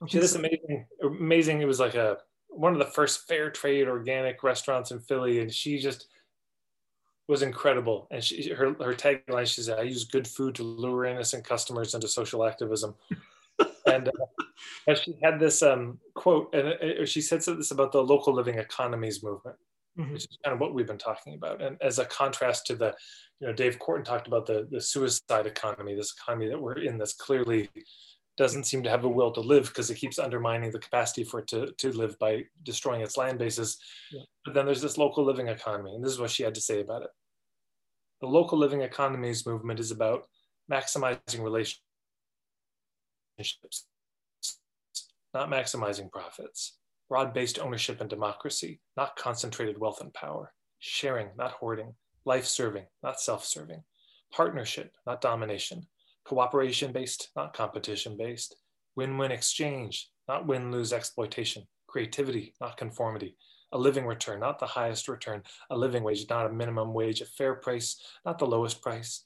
[0.08, 1.62] She had this amazing, amazing.
[1.62, 2.18] It was like a
[2.50, 6.08] one of the first fair trade organic restaurants in Philly, and she just
[7.28, 8.08] was incredible.
[8.12, 11.96] And she, her her tagline, she said, "I use good food to lure innocent customers
[11.96, 12.96] into social activism."
[13.88, 14.10] And
[14.88, 18.58] uh, she had this um, quote, and uh, she said this about the local living
[18.60, 19.58] economies movement
[19.98, 20.14] mm-hmm.
[20.14, 21.62] which is kind of what we've been talking about.
[21.62, 22.94] And as a contrast to the,
[23.40, 26.98] you know, Dave Korten talked about the, the suicide economy, this economy that we're in
[26.98, 27.70] that's clearly
[28.38, 31.40] doesn't seem to have a will to live because it keeps undermining the capacity for
[31.40, 33.78] it to, to live by destroying its land bases.
[34.12, 34.22] Yeah.
[34.46, 36.82] But then there's this local living economy, and this is what she had to say
[36.82, 37.10] about it.
[38.22, 40.28] The local living economies movement is about
[40.72, 41.40] maximizing
[43.38, 43.86] relationships,
[45.34, 46.78] not maximizing profits
[47.10, 51.94] broad based ownership and democracy, not concentrated wealth and power, sharing, not hoarding,
[52.26, 53.84] life serving, not self serving,
[54.32, 55.88] partnership, not domination,
[56.26, 58.56] cooperation based, not competition based,
[58.96, 63.36] win win exchange, not win lose exploitation, creativity, not conformity,
[63.72, 67.26] a living return, not the highest return, a living wage, not a minimum wage, a
[67.26, 69.24] fair price, not the lowest price,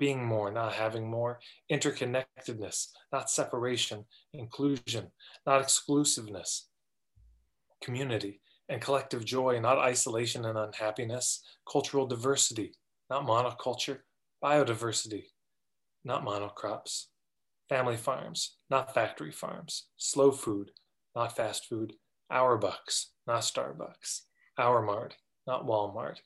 [0.00, 1.38] being more, not having more,
[1.70, 5.12] interconnectedness, not separation, inclusion,
[5.46, 6.68] not exclusiveness,
[7.80, 12.72] community and collective joy, not isolation and unhappiness, cultural diversity,
[13.10, 13.98] not monoculture,
[14.42, 15.24] biodiversity,
[16.04, 17.06] not monocrops,
[17.68, 20.70] family farms, not factory farms, slow food,
[21.14, 21.92] not fast food,
[22.30, 24.20] our bucks, not Starbucks,
[24.56, 25.16] our mart,
[25.46, 26.18] not Walmart,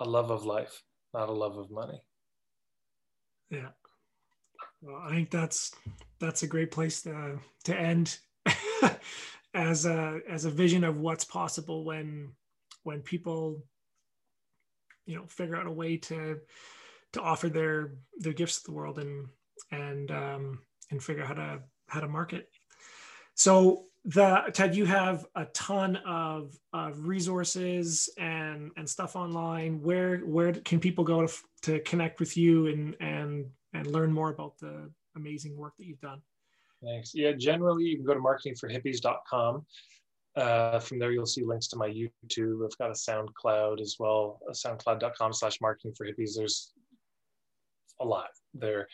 [0.00, 0.82] a love of life,
[1.14, 2.02] not a love of money.
[3.52, 3.68] Yeah.
[4.80, 5.72] Well, I think that's
[6.18, 8.18] that's a great place to, to end.
[9.54, 12.32] as a as a vision of what's possible when
[12.84, 13.62] when people
[15.04, 16.38] you know figure out a way to
[17.12, 19.28] to offer their their gifts to the world and
[19.70, 20.58] and um,
[20.90, 22.48] and figure out how to how to market.
[23.34, 29.80] So the Tad, you have a ton of, of resources and and stuff online.
[29.80, 34.30] Where where can people go to to connect with you and and and learn more
[34.30, 36.20] about the amazing work that you've done?
[36.82, 37.14] Thanks.
[37.14, 39.64] Yeah, generally you can go to marketingforhippies.com.
[40.34, 42.64] Uh, from there, you'll see links to my YouTube.
[42.64, 46.34] I've got a SoundCloud as well, soundcloud.com slash marketing for hippies.
[46.34, 46.72] There's
[48.00, 48.88] a lot there.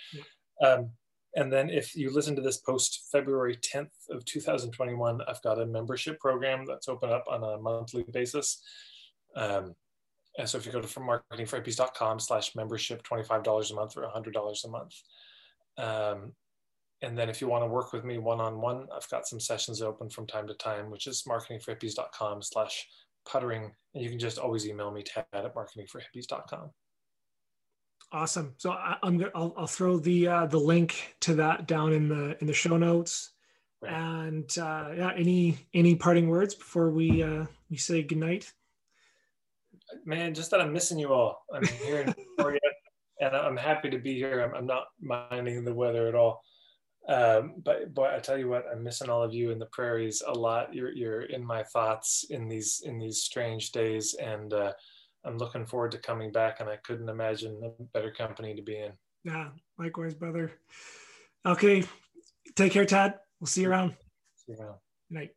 [0.62, 0.90] Um,
[1.38, 5.66] and then if you listen to this post February 10th of 2021, I've got a
[5.66, 8.60] membership program that's open up on a monthly basis.
[9.36, 9.76] Um,
[10.36, 14.64] and so if you go to from marketingforhippies.com slash membership, $25 a month or $100
[14.64, 14.94] a month.
[15.76, 16.32] Um,
[17.02, 20.10] and then if you want to work with me one-on-one, I've got some sessions open
[20.10, 22.84] from time to time, which is marketingforhippies.com slash
[23.24, 23.70] puttering.
[23.94, 26.70] And you can just always email me, Tad at marketingforhippies.com.
[28.10, 28.54] Awesome.
[28.56, 32.08] So I, am gonna I'll, I'll, throw the uh, the link to that down in
[32.08, 33.32] the in the show notes.
[33.82, 33.92] Right.
[33.92, 38.50] And uh, yeah, any any parting words before we uh, we say goodnight?
[40.06, 41.44] Man, just that I'm missing you all.
[41.52, 42.60] I'm here for you,
[43.20, 44.40] and I'm happy to be here.
[44.40, 46.42] I'm, I'm not minding the weather at all.
[47.08, 50.22] Um, but boy, I tell you what, I'm missing all of you in the prairies
[50.26, 50.74] a lot.
[50.74, 54.72] You're you're in my thoughts in these in these strange days, and uh,
[55.24, 56.60] I'm looking forward to coming back.
[56.60, 58.92] And I couldn't imagine a better company to be in.
[59.24, 60.52] Yeah, likewise, brother.
[61.44, 61.84] Okay,
[62.56, 63.14] take care, Tad.
[63.40, 63.94] We'll see you around.
[64.36, 64.78] See you around.
[65.10, 65.30] Night.